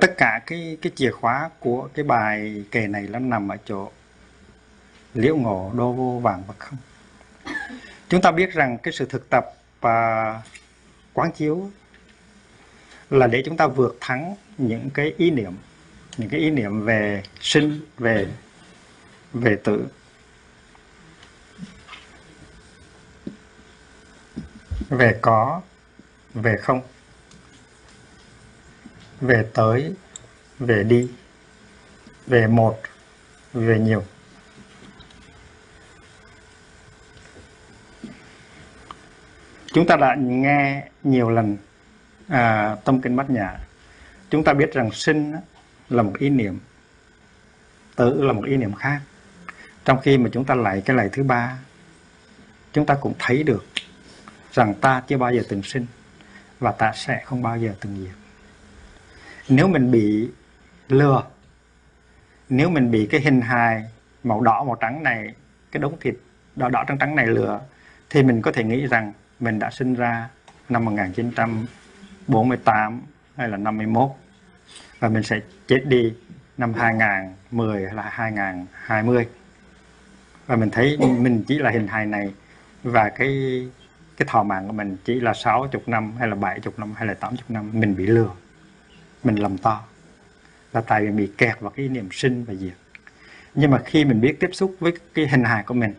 [0.00, 3.90] Tất cả cái cái chìa khóa của cái bài kệ này nó nằm ở chỗ
[5.14, 6.78] liễu ngộ đô vô vàng và không.
[8.08, 9.44] Chúng ta biết rằng cái sự thực tập
[9.80, 10.42] và
[11.12, 11.70] quán chiếu
[13.10, 15.52] là để chúng ta vượt thắng những cái ý niệm,
[16.16, 18.26] những cái ý niệm về sinh, về
[19.32, 19.86] về tử.
[24.88, 25.60] Về có,
[26.34, 26.80] về không
[29.20, 29.94] về tới
[30.58, 31.10] về đi
[32.26, 32.78] về một
[33.52, 34.04] về nhiều.
[39.72, 41.56] Chúng ta đã nghe nhiều lần
[42.28, 43.58] à, tâm kinh bát nhã.
[44.30, 45.34] Chúng ta biết rằng sinh
[45.88, 46.58] là một ý niệm
[47.96, 49.00] tử là một ý niệm khác.
[49.84, 51.58] Trong khi mà chúng ta lại cái lại thứ ba
[52.72, 53.64] chúng ta cũng thấy được
[54.52, 55.86] rằng ta chưa bao giờ từng sinh
[56.60, 58.19] và ta sẽ không bao giờ từng diệt
[59.50, 60.28] nếu mình bị
[60.88, 61.22] lừa,
[62.48, 63.84] nếu mình bị cái hình hài
[64.24, 65.34] màu đỏ, màu trắng này,
[65.72, 66.14] cái đống thịt
[66.56, 67.60] đỏ đỏ, trắng trắng này lừa,
[68.10, 70.28] thì mình có thể nghĩ rằng mình đã sinh ra
[70.68, 73.02] năm 1948
[73.36, 74.10] hay là 51
[74.98, 76.14] và mình sẽ chết đi
[76.58, 79.26] năm 2010 hay là 2020
[80.46, 82.34] và mình thấy mình chỉ là hình hài này
[82.82, 83.62] và cái
[84.16, 87.14] cái thọ mạng của mình chỉ là 60 năm hay là 70 năm hay là
[87.14, 88.30] 80 năm mình bị lừa
[89.24, 89.86] mình lầm to.
[90.72, 92.74] Là tại vì bị kẹt vào cái niềm sinh và diệt.
[93.54, 95.94] Nhưng mà khi mình biết tiếp xúc với cái hình hài của mình,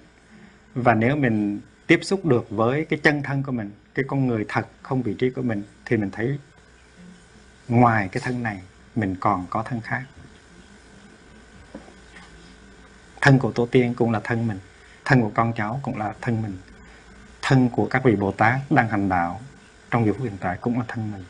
[0.75, 4.45] và nếu mình tiếp xúc được với cái chân thân của mình, cái con người
[4.47, 6.39] thật không vị trí của mình, thì mình thấy
[7.67, 8.61] ngoài cái thân này,
[8.95, 10.03] mình còn có thân khác.
[13.21, 14.59] Thân của tổ tiên cũng là thân mình,
[15.05, 16.57] thân của con cháu cũng là thân mình.
[17.41, 19.41] Thân của các vị bồ tát đang hành đạo
[19.91, 21.23] trong giờ phút hiện tại cũng là thân mình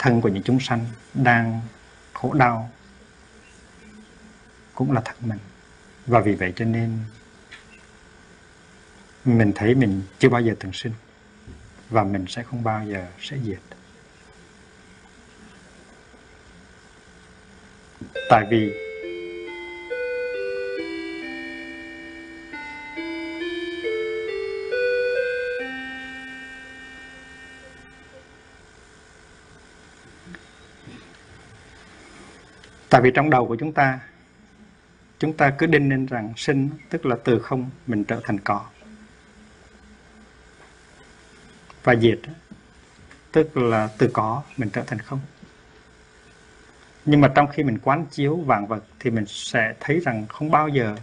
[0.00, 1.60] thân của những chúng sanh đang
[2.12, 2.70] khổ đau
[4.74, 5.38] cũng là thân mình.
[6.06, 6.98] Và vì vậy cho nên
[9.24, 10.92] mình thấy mình chưa bao giờ từng sinh
[11.90, 13.60] và mình sẽ không bao giờ sẽ diệt.
[18.30, 18.89] Tại vì
[32.90, 34.00] tại vì trong đầu của chúng ta
[35.18, 38.66] chúng ta cứ đinh lên rằng sinh, tức là từ không mình trở thành có.
[41.84, 42.20] Và diệt,
[43.32, 45.20] tức là từ có mình trở thành không.
[47.04, 50.50] Nhưng mà trong khi mình quán chiếu vạn vật thì mình sẽ thấy rằng không
[50.50, 50.96] bao giờ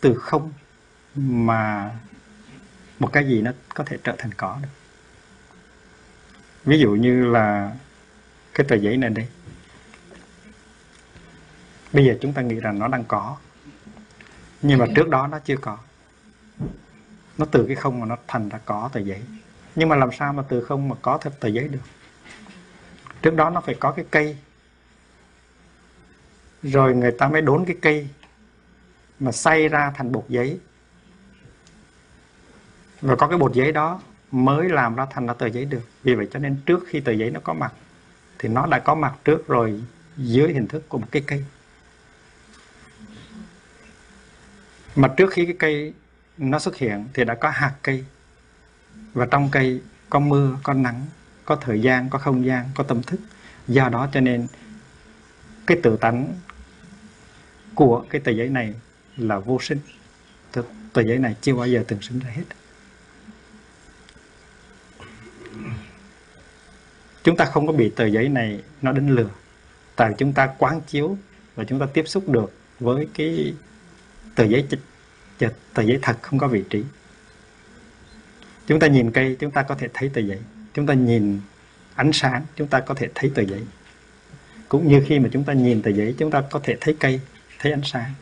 [0.00, 0.52] từ không
[1.14, 1.90] mà
[2.98, 4.68] một cái gì nó có thể trở thành có được.
[6.64, 7.76] Ví dụ như là
[8.54, 9.26] cái tờ giấy này đây
[11.92, 13.36] bây giờ chúng ta nghĩ rằng nó đang có.
[14.62, 15.78] Nhưng mà trước đó nó chưa có.
[17.38, 19.22] Nó từ cái không mà nó thành ra có tờ giấy.
[19.74, 21.80] Nhưng mà làm sao mà từ không mà có thật tờ giấy được?
[23.22, 24.36] Trước đó nó phải có cái cây.
[26.62, 28.08] Rồi người ta mới đốn cái cây
[29.20, 30.60] mà xay ra thành bột giấy.
[33.00, 35.82] Và có cái bột giấy đó mới làm ra thành ra tờ giấy được.
[36.02, 37.72] Vì vậy cho nên trước khi tờ giấy nó có mặt
[38.38, 39.82] thì nó đã có mặt trước rồi
[40.16, 41.44] dưới hình thức của một cái cây
[44.96, 45.92] mà trước khi cái cây
[46.38, 48.04] nó xuất hiện thì đã có hạt cây.
[49.12, 49.80] Và trong cây
[50.10, 51.06] có mưa có nắng
[51.44, 53.20] có thời gian có không gian có tâm thức.
[53.68, 54.46] Do đó cho nên
[55.66, 56.34] cái tự tánh
[57.74, 58.74] của cái tờ giấy này
[59.16, 59.78] là vô sinh.
[60.52, 60.62] Tờ,
[60.92, 62.44] tờ giấy này chưa bao giờ từng sinh ra hết.
[67.22, 69.30] Chúng ta không có bị tờ giấy này nó đánh lừa.
[69.96, 71.18] Tại chúng ta quán chiếu
[71.54, 73.54] và chúng ta tiếp xúc được với cái
[74.34, 74.66] tờ giấy
[75.74, 76.84] tờ giấy thật không có vị trí.
[78.66, 80.38] Chúng ta nhìn cây, chúng ta có thể thấy tờ giấy.
[80.74, 81.40] Chúng ta nhìn
[81.94, 83.60] ánh sáng, chúng ta có thể thấy tờ giấy.
[84.68, 87.20] Cũng như khi mà chúng ta nhìn tờ giấy, chúng ta có thể thấy cây,
[87.58, 88.12] thấy ánh sáng.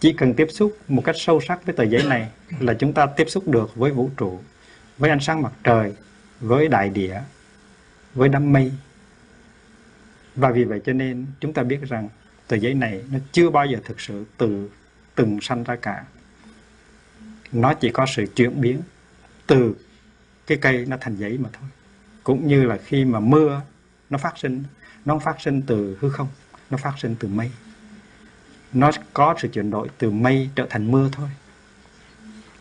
[0.00, 2.28] Chỉ cần tiếp xúc một cách sâu sắc với tờ giấy này
[2.60, 4.40] là chúng ta tiếp xúc được với vũ trụ,
[4.98, 5.94] với ánh sáng mặt trời,
[6.40, 7.20] với đại địa,
[8.14, 8.72] với đám mây.
[10.34, 12.08] Và vì vậy cho nên chúng ta biết rằng
[12.48, 14.70] tờ giấy này nó chưa bao giờ thực sự từ
[15.14, 16.04] từng sanh ra cả.
[17.52, 18.80] Nó chỉ có sự chuyển biến
[19.46, 19.74] từ
[20.46, 21.68] cái cây nó thành giấy mà thôi.
[22.24, 23.60] Cũng như là khi mà mưa
[24.10, 24.64] nó phát sinh,
[25.04, 26.28] nó phát sinh từ hư không,
[26.70, 27.50] nó phát sinh từ mây.
[28.72, 31.28] Nó có sự chuyển đổi từ mây trở thành mưa thôi.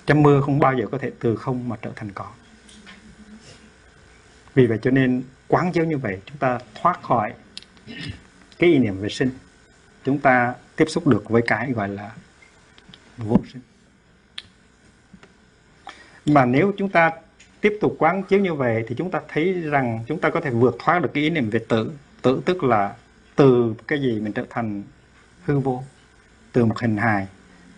[0.05, 2.31] Chứ mưa không bao giờ có thể từ không mà trở thành có
[4.57, 7.33] vì vậy cho nên quán chiếu như vậy, chúng ta thoát khỏi
[8.59, 9.29] cái ý niệm về sinh
[10.07, 12.11] chúng ta tiếp xúc được với cái gọi là
[13.17, 13.61] vô sinh.
[16.25, 17.11] Mà nếu chúng ta
[17.61, 20.49] tiếp tục quán chiếu như vậy thì chúng ta thấy rằng chúng ta có thể
[20.49, 21.91] vượt thoát được cái ý niệm về tử
[22.21, 22.95] tử tức là
[23.35, 24.83] từ cái gì mình trở thành
[25.45, 25.83] hư vô,
[26.51, 27.27] từ một hình hài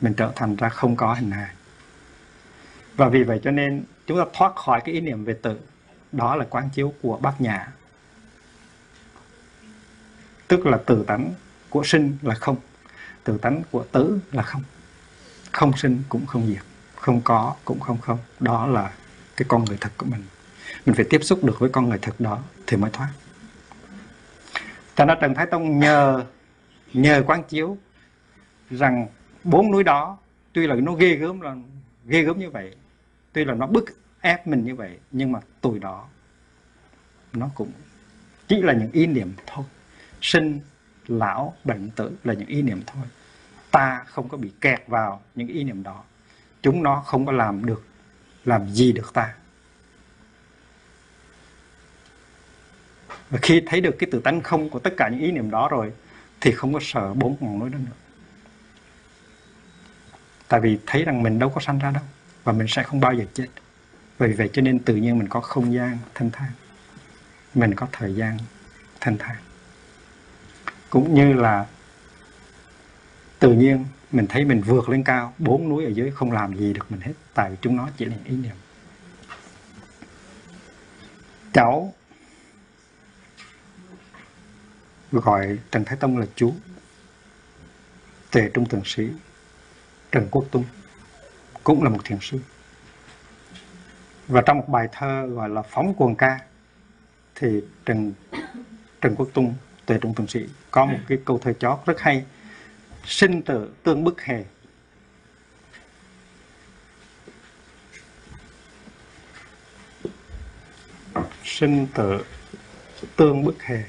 [0.01, 1.53] mình trở thành ra không có hình hài.
[2.95, 5.59] Và vì vậy cho nên chúng ta thoát khỏi cái ý niệm về tử
[6.11, 7.67] đó là quán chiếu của bát nhã.
[10.47, 11.33] Tức là từ tánh
[11.69, 12.55] của sinh là không,
[13.23, 14.63] từ tánh của tử là không.
[15.51, 16.63] Không sinh cũng không diệt,
[16.95, 18.17] không có cũng không không.
[18.39, 18.93] Đó là
[19.37, 20.23] cái con người thật của mình.
[20.85, 23.09] Mình phải tiếp xúc được với con người thật đó thì mới thoát.
[24.95, 26.25] Cho nên trần thái tông nhờ
[26.93, 27.77] nhờ quán chiếu
[28.69, 29.07] rằng
[29.43, 30.17] bốn núi đó,
[30.53, 31.55] tuy là nó ghê gớm là,
[32.05, 32.75] ghê gớm như vậy,
[33.33, 33.85] tuy là nó bức
[34.21, 36.07] ép mình như vậy, nhưng mà tuổi đó,
[37.33, 37.71] nó cũng
[38.47, 39.65] chỉ là những ý niệm thôi.
[40.21, 40.59] Sinh
[41.09, 43.03] lão bệnh tử là những ý niệm thôi.
[43.71, 46.03] Ta không có bị kẹt vào những ý niệm đó.
[46.61, 47.85] Chúng nó không có làm được,
[48.45, 49.33] làm gì được ta.
[53.29, 55.67] Và khi thấy được cái tự tánh không của tất cả những ý niệm đó
[55.71, 55.91] rồi,
[56.41, 57.91] thì không có sợ bốn ngọn núi đó nữa.
[60.47, 62.03] Tại vì thấy rằng mình đâu có sanh ra đâu,
[62.43, 63.47] và mình sẽ không bao giờ chết.
[64.17, 66.51] Vì vậy cho nên tự nhiên mình có không gian thanh thang.
[67.55, 68.37] Mình có thời gian
[68.99, 69.35] thanh thang
[70.89, 71.65] cũng như là
[73.39, 76.73] tự nhiên mình thấy mình vượt lên cao, bốn núi ở dưới không làm gì
[76.73, 78.55] được mình hết, tại vì chúng nó chỉ là ý niệm.
[81.53, 81.93] Cháu
[85.11, 86.53] gọi Trần Thái Tông là chú
[88.31, 89.09] Tề Trung Thượng Sĩ
[90.11, 90.63] Trần Quốc Tung,
[91.63, 92.39] cũng là một thiền sư.
[94.27, 96.39] Và trong một bài thơ gọi là Phóng Cuồng Ca
[97.35, 98.13] thì Trần
[99.01, 99.55] Trần Quốc Tung
[99.89, 100.39] Tề Trung Thượng Sĩ.
[100.71, 102.25] Có một cái câu thơ chót rất hay.
[103.05, 104.45] Sinh tử tương bức hề
[111.43, 112.25] sinh tử
[113.15, 113.83] tương bức hề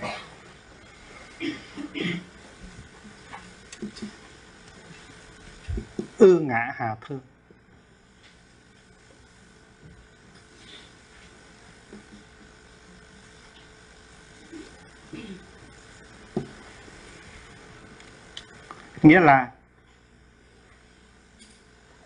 [6.19, 7.21] ư ngã hà thương
[19.03, 19.51] nghĩa là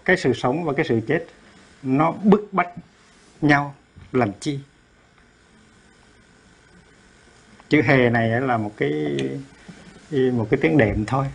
[0.04, 1.26] cái sự sống và cái sự chết
[1.82, 2.70] nó bức bách
[3.40, 3.74] nhau
[4.12, 4.58] làm chi?
[7.68, 9.18] Chữ hề này là một cái
[10.10, 11.26] một cái tiếng đệm thôi.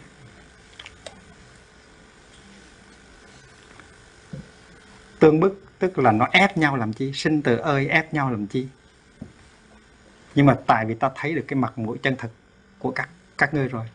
[5.20, 7.12] Tương bức tức là nó ép nhau làm chi?
[7.14, 8.68] Sinh từ ơi ép nhau làm chi?
[10.36, 12.30] Nhưng mà tại vì ta thấy được cái mặt mũi chân thật
[12.80, 13.86] của các các ngươi rồi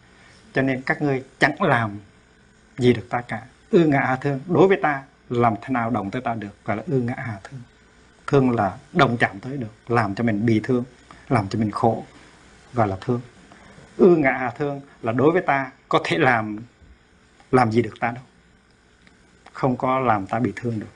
[0.54, 1.98] cho nên các ngươi chẳng làm
[2.78, 3.42] gì được ta cả.
[3.70, 6.64] Ư ngã hà thương đối với ta, làm thế nào đồng tới ta được?
[6.64, 7.60] Gọi là ư ngã hà thương
[8.26, 10.84] thương là đồng chạm tới được, làm cho mình bị thương,
[11.28, 12.04] làm cho mình khổ,
[12.74, 13.20] gọi là thương.
[13.96, 16.58] Ư ngã hà thương là đối với ta, có thể làm
[17.52, 18.24] làm gì được ta đâu.
[19.52, 20.92] Không có làm ta bị thương được.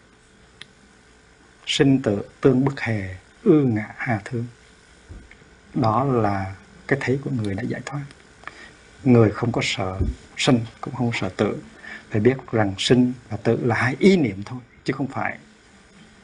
[1.67, 4.47] Sinh tử tương bức hề, ư ngã hà thương
[5.75, 6.55] đó là
[6.89, 8.03] cái thấy của người đã giải thoát
[9.05, 10.01] người không có sợ
[10.37, 11.63] sinh, cũng không sợ tử
[12.11, 15.39] phải biết rằng sinh và tử là hai ý niệm thôi, chứ không phải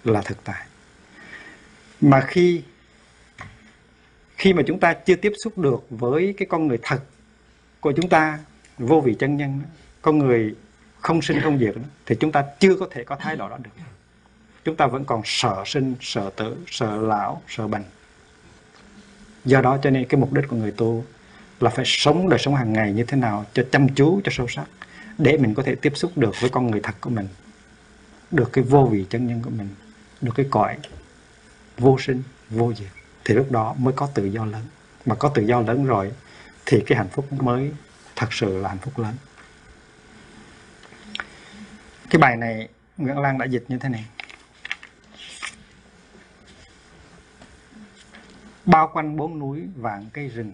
[0.05, 0.67] là thực tại.
[2.01, 2.63] Mà khi
[4.37, 7.01] khi mà chúng ta chưa tiếp xúc được với cái con người thật
[7.81, 8.39] của chúng ta,
[8.79, 9.61] vô vị chân nhân,
[10.03, 10.55] con người
[11.01, 11.75] không sinh, không diệt,
[12.07, 13.71] thì chúng ta chưa có thể có thái độ đó được.
[14.65, 17.85] Chúng ta vẫn còn sợ sinh, sợ tử sợ lão, sợ bệnh.
[19.45, 21.05] Do đó cho nên cái mục đích của người tu
[21.65, 24.49] là phải sống đời sống hàng ngày như thế nào cho chăm chú, cho sâu
[24.49, 24.65] sắc,
[25.19, 27.29] để mình có thể tiếp xúc được với con người thật của mình,
[28.31, 29.69] được cái vô vị chân nhân của mình,
[30.21, 30.79] được cái cõi
[31.79, 32.89] vô sinh, vô diệt.
[33.25, 34.63] Thì lúc đó mới có tự do lớn.
[35.07, 36.13] Mà có tự do lớn rồi
[36.67, 37.73] thì cái hạnh phúc mới
[38.17, 39.15] thật sự là hạnh phúc lớn.
[42.11, 44.05] Cái bài này Nguyễn Lan đã dịch như thế này.
[48.67, 50.53] Bao quanh bốn núi vạn cây rừng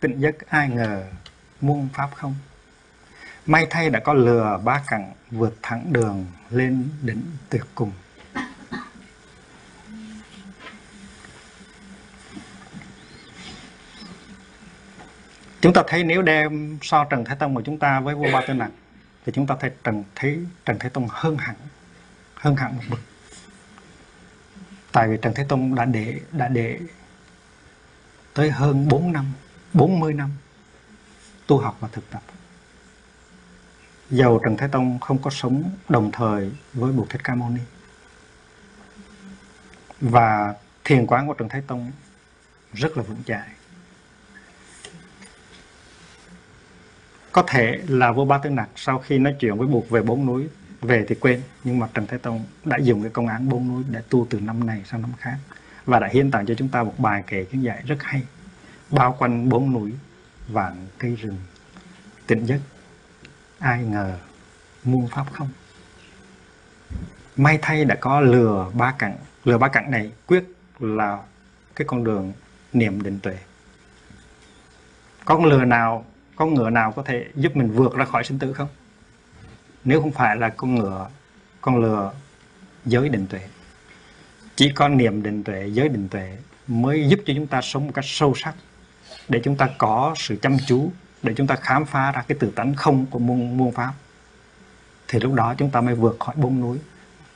[0.00, 1.04] tịnh giấc ai ngờ
[1.60, 2.34] muôn pháp không?
[3.46, 7.92] May thay đã có lừa ba cẳng vượt thẳng đường lên đỉnh tuyệt cùng.
[15.60, 18.40] Chúng ta thấy nếu đem so Trần Thái Tông của chúng ta với vua Ba
[18.48, 18.70] Tư Nặc
[19.26, 21.56] thì chúng ta thấy Trần thấy Trần Thái Tông hơn hẳn
[22.34, 23.00] hơn hẳn một bậc.
[24.92, 26.80] Tại vì Trần Thái Tông đã để đã để
[28.34, 29.32] tới hơn 4 năm.
[29.74, 30.30] 40 năm
[31.46, 32.22] tu học và thực tập.
[34.10, 37.60] Dầu Trần Thái Tông không có sống đồng thời với Bụt Thích Ca Mâu Ni.
[40.00, 40.54] Và
[40.84, 41.90] thiền quán của Trần Thái Tông
[42.72, 43.48] rất là vững chãi.
[47.32, 50.26] Có thể là vua Ba Tư Nặc sau khi nói chuyện với Bụt về bốn
[50.26, 50.48] núi,
[50.80, 53.84] về thì quên, nhưng mà Trần Thái Tông đã dùng cái công án bốn núi
[53.90, 55.36] để tu từ năm này sang năm khác
[55.86, 58.22] và đã hiến tặng cho chúng ta một bài kể kiến dạy rất hay
[58.90, 59.92] bao quanh bốn núi,
[60.48, 61.38] vạn cây rừng.
[62.26, 62.60] Tịnh giấc
[63.58, 64.18] ai ngờ
[64.84, 65.48] muôn pháp không?
[67.36, 70.44] May thay đã có lừa ba cặn, lừa ba cặn này quyết
[70.78, 71.18] là
[71.74, 72.32] cái con đường
[72.72, 73.38] niệm định tuệ.
[75.24, 76.04] Con lừa nào
[76.36, 78.68] con ngựa nào có thể giúp mình vượt ra khỏi sinh tử không?
[79.84, 81.08] Nếu không phải là con ngựa,
[81.60, 82.12] con lừa
[82.84, 83.40] giới định tuệ.
[84.56, 87.92] Chỉ có niệm định tuệ, giới định tuệ mới giúp cho chúng ta sống một
[87.94, 88.54] cách sâu sắc
[89.30, 92.50] để chúng ta có sự chăm chú, để chúng ta khám phá ra cái tự
[92.50, 93.92] tánh không của môn môn pháp.
[95.08, 96.78] Thì lúc đó chúng ta mới vượt khỏi bốn núi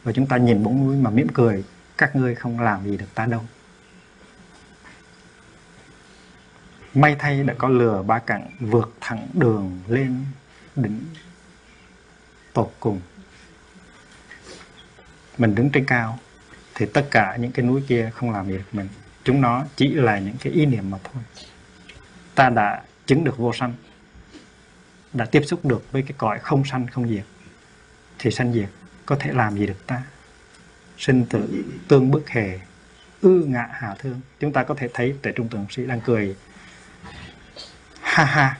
[0.04, 1.64] và chúng ta nhìn bốn núi mà mỉm cười,
[1.98, 3.42] các ngươi không làm gì được ta đâu.
[6.94, 10.24] May thay đã có lừa ba cạnh vượt thẳng đường lên
[10.76, 11.04] đỉnh
[12.52, 13.00] tột cùng.
[15.38, 16.18] Mình đứng trên cao
[16.74, 18.88] thì tất cả những cái núi kia không làm gì được mình.
[19.24, 21.22] Chúng nó chỉ là những cái ý niệm mà thôi
[22.34, 23.74] ta đã chứng được vô sanh,
[25.12, 27.24] đã tiếp xúc được với cái cõi không sanh, không diệt,
[28.18, 28.68] thì sanh diệt
[29.06, 30.02] có thể làm gì được ta?
[30.98, 32.60] Sinh tử tương bức hề,
[33.20, 34.20] ư ngạ hà thương.
[34.40, 36.36] Chúng ta có thể thấy tại trung tượng sĩ đang cười,
[38.00, 38.58] ha ha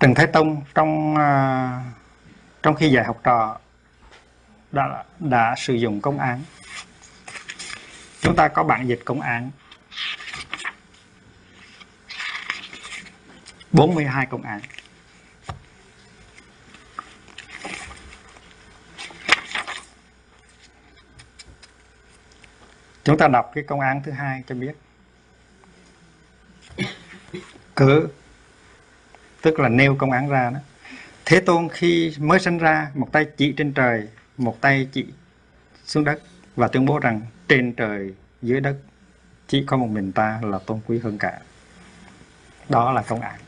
[0.00, 1.84] Trần Thái Tông trong à,
[2.62, 3.58] trong khi dạy học trò
[4.72, 6.42] đã đã sử dụng công án.
[8.20, 9.50] Chúng ta có bản dịch công án
[13.72, 14.60] 42 công án.
[23.04, 24.72] Chúng ta đọc cái công án thứ hai cho biết.
[27.76, 28.08] Cứ
[29.42, 30.58] tức là nêu công án ra đó.
[31.24, 35.06] Thế tôn khi mới sinh ra, một tay chỉ trên trời, một tay chỉ
[35.84, 36.22] xuống đất
[36.56, 38.76] và tuyên bố rằng trên trời, dưới đất,
[39.48, 41.38] chỉ có một mình ta là tôn quý hơn cả.
[42.68, 43.40] Đó là công án.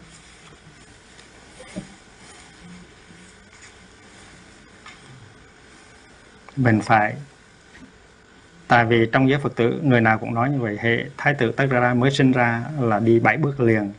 [6.57, 7.15] Mình phải,
[8.69, 11.53] tại vì trong giới phật tử, người nào cũng nói như vậy, hệ thái tử
[11.53, 13.93] tất ra mới sinh ra là đi bảy bước liền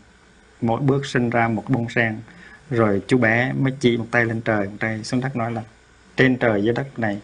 [0.64, 2.18] mỗi bước sinh ra một bông sen.
[2.70, 5.64] Rồi chú bé mới chỉ một tay lên trời, một tay xuống đất nói là,
[6.18, 7.20] trên trời dưới đất này,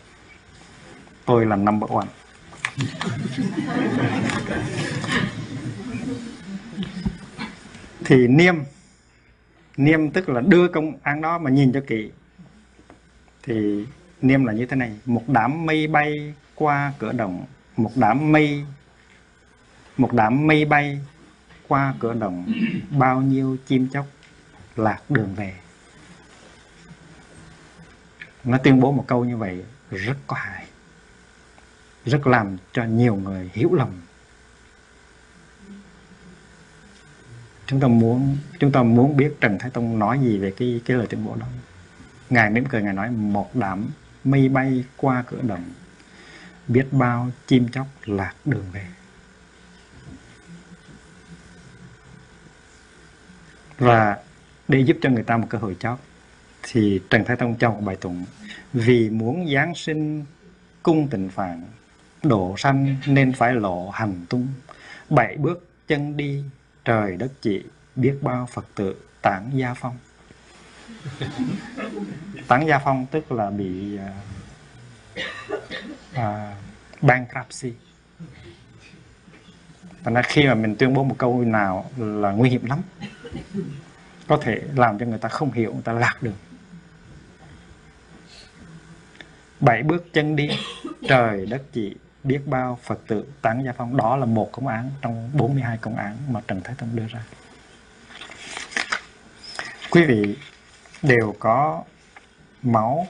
[1.26, 2.08] tôi là number one.
[8.06, 8.56] Thì niêm
[9.78, 12.12] niêm tức là đưa công án đó mà nhìn cho kỹ.
[13.44, 13.86] Thì
[14.22, 17.46] niêm là như thế này, một đám mây bay qua cửa động,
[17.78, 18.64] một đám mây,
[19.98, 21.00] một đám mây bay
[21.70, 22.54] qua cửa động
[22.90, 24.06] bao nhiêu chim chóc
[24.76, 25.54] lạc đường về.
[28.44, 30.66] Nó tuyên bố một câu như vậy rất có hại,
[32.06, 33.90] rất làm cho nhiều người hiểu lầm.
[37.66, 40.98] Chúng ta muốn, chúng ta muốn biết Trần Thái Tông nói gì về cái cái
[40.98, 41.48] lời tuyên bố đó.
[42.30, 43.90] Ngài mỉm cười, ngài nói, một đám
[44.24, 45.64] mây bay qua cửa động
[46.68, 48.88] biết bao chim chóc lạc đường về.
[53.80, 54.18] Và
[54.68, 56.00] để giúp cho người ta một cơ hội chót
[56.64, 58.26] thì Trần Thái Tông cho một bài tụng.
[58.74, 60.26] Vì muốn giáng sinh
[60.84, 61.64] cung tịnh phạn
[62.24, 64.48] độ sanh nên phải lộ hành tung.
[65.10, 66.44] Bảy bước chân đi
[66.86, 67.64] trời đất chỉ
[67.96, 69.98] biết bao Phật tử tản gia phong.
[72.48, 74.02] Tản gia phong tức là bị uh,
[76.14, 76.22] uh,
[77.02, 77.74] bankruptcy.
[80.04, 82.80] Thành ra khi mà mình tuyên bố một câu nào là nguy hiểm lắm.
[84.28, 86.34] Có thể làm cho người ta không hiểu, người ta lạc được
[89.60, 90.50] Bảy bước chân đi,
[91.08, 93.98] trời đất chỉ biết bao Phật tử tán gia phong.
[93.98, 97.24] Đó là một công án trong 42 công án mà Trần Thái Tông đưa ra.
[99.92, 100.38] Quý vị
[101.02, 101.84] đều có
[102.64, 103.08] máu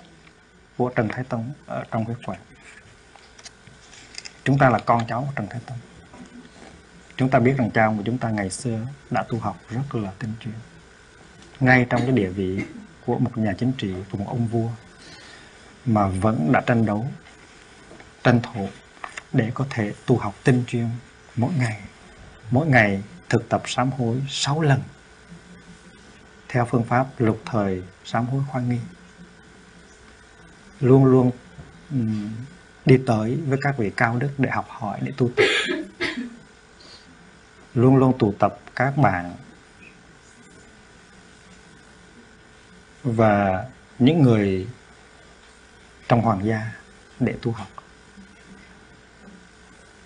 [0.78, 2.39] của Trần Thái Tông ở trong huyết quản
[4.43, 5.78] chúng ta là con cháu của Trần Thái Tông
[7.20, 9.95] chúng ta biết rằng cha ông của chúng ta ngày xưa đã tu học rất
[9.95, 10.53] là tinh chuyên.
[11.59, 12.61] Ngay trong cái địa vị
[13.05, 14.70] của một nhà chính trị của một ông vua
[15.86, 17.07] mà vẫn đã tranh đấu,
[18.24, 18.70] tranh thủ
[19.34, 20.89] để có thể tu học tinh chuyên
[21.36, 21.82] mỗi ngày.
[22.51, 24.82] Mỗi ngày thực tập sám hối 6 lần
[26.49, 28.80] theo phương pháp lục thời sám hối khoan nghi.
[30.79, 31.32] Luôn luôn
[32.86, 35.43] đi tới với các vị cao đức để học hỏi, để tu tập
[37.74, 39.36] luôn luôn tụ tập các bạn.
[43.04, 43.66] Và
[44.00, 44.67] những người
[46.08, 46.71] trong hoàng gia
[47.20, 47.67] để tu học.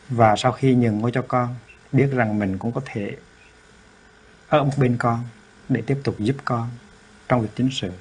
[0.09, 1.55] Và sau khi nhường ngôi cho con,
[1.91, 3.17] biết rằng mình cũng có thể
[4.47, 5.23] ở một bên con
[5.69, 6.69] để tiếp tục giúp con
[7.29, 7.91] trong việc chính sự,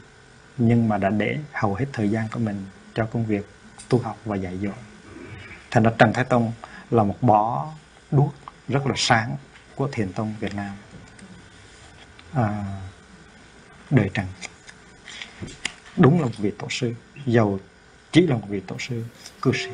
[0.59, 3.47] nhưng mà đã để hầu hết thời gian của mình cho công việc
[3.89, 4.71] tu học và dạy dỗ.
[5.71, 6.53] Thành ra Trần Thái Tông
[6.91, 7.69] là một bó
[8.11, 8.35] đuốc
[8.69, 9.37] rất là sáng
[9.83, 10.77] của thiền tông Việt Nam.
[12.33, 12.65] À,
[13.91, 14.27] đời Trần.
[15.97, 16.95] Đúng là một vị tổ sư
[17.27, 17.59] giàu
[18.13, 19.05] chỉ là một vị tổ sư
[19.43, 19.71] cư sĩ.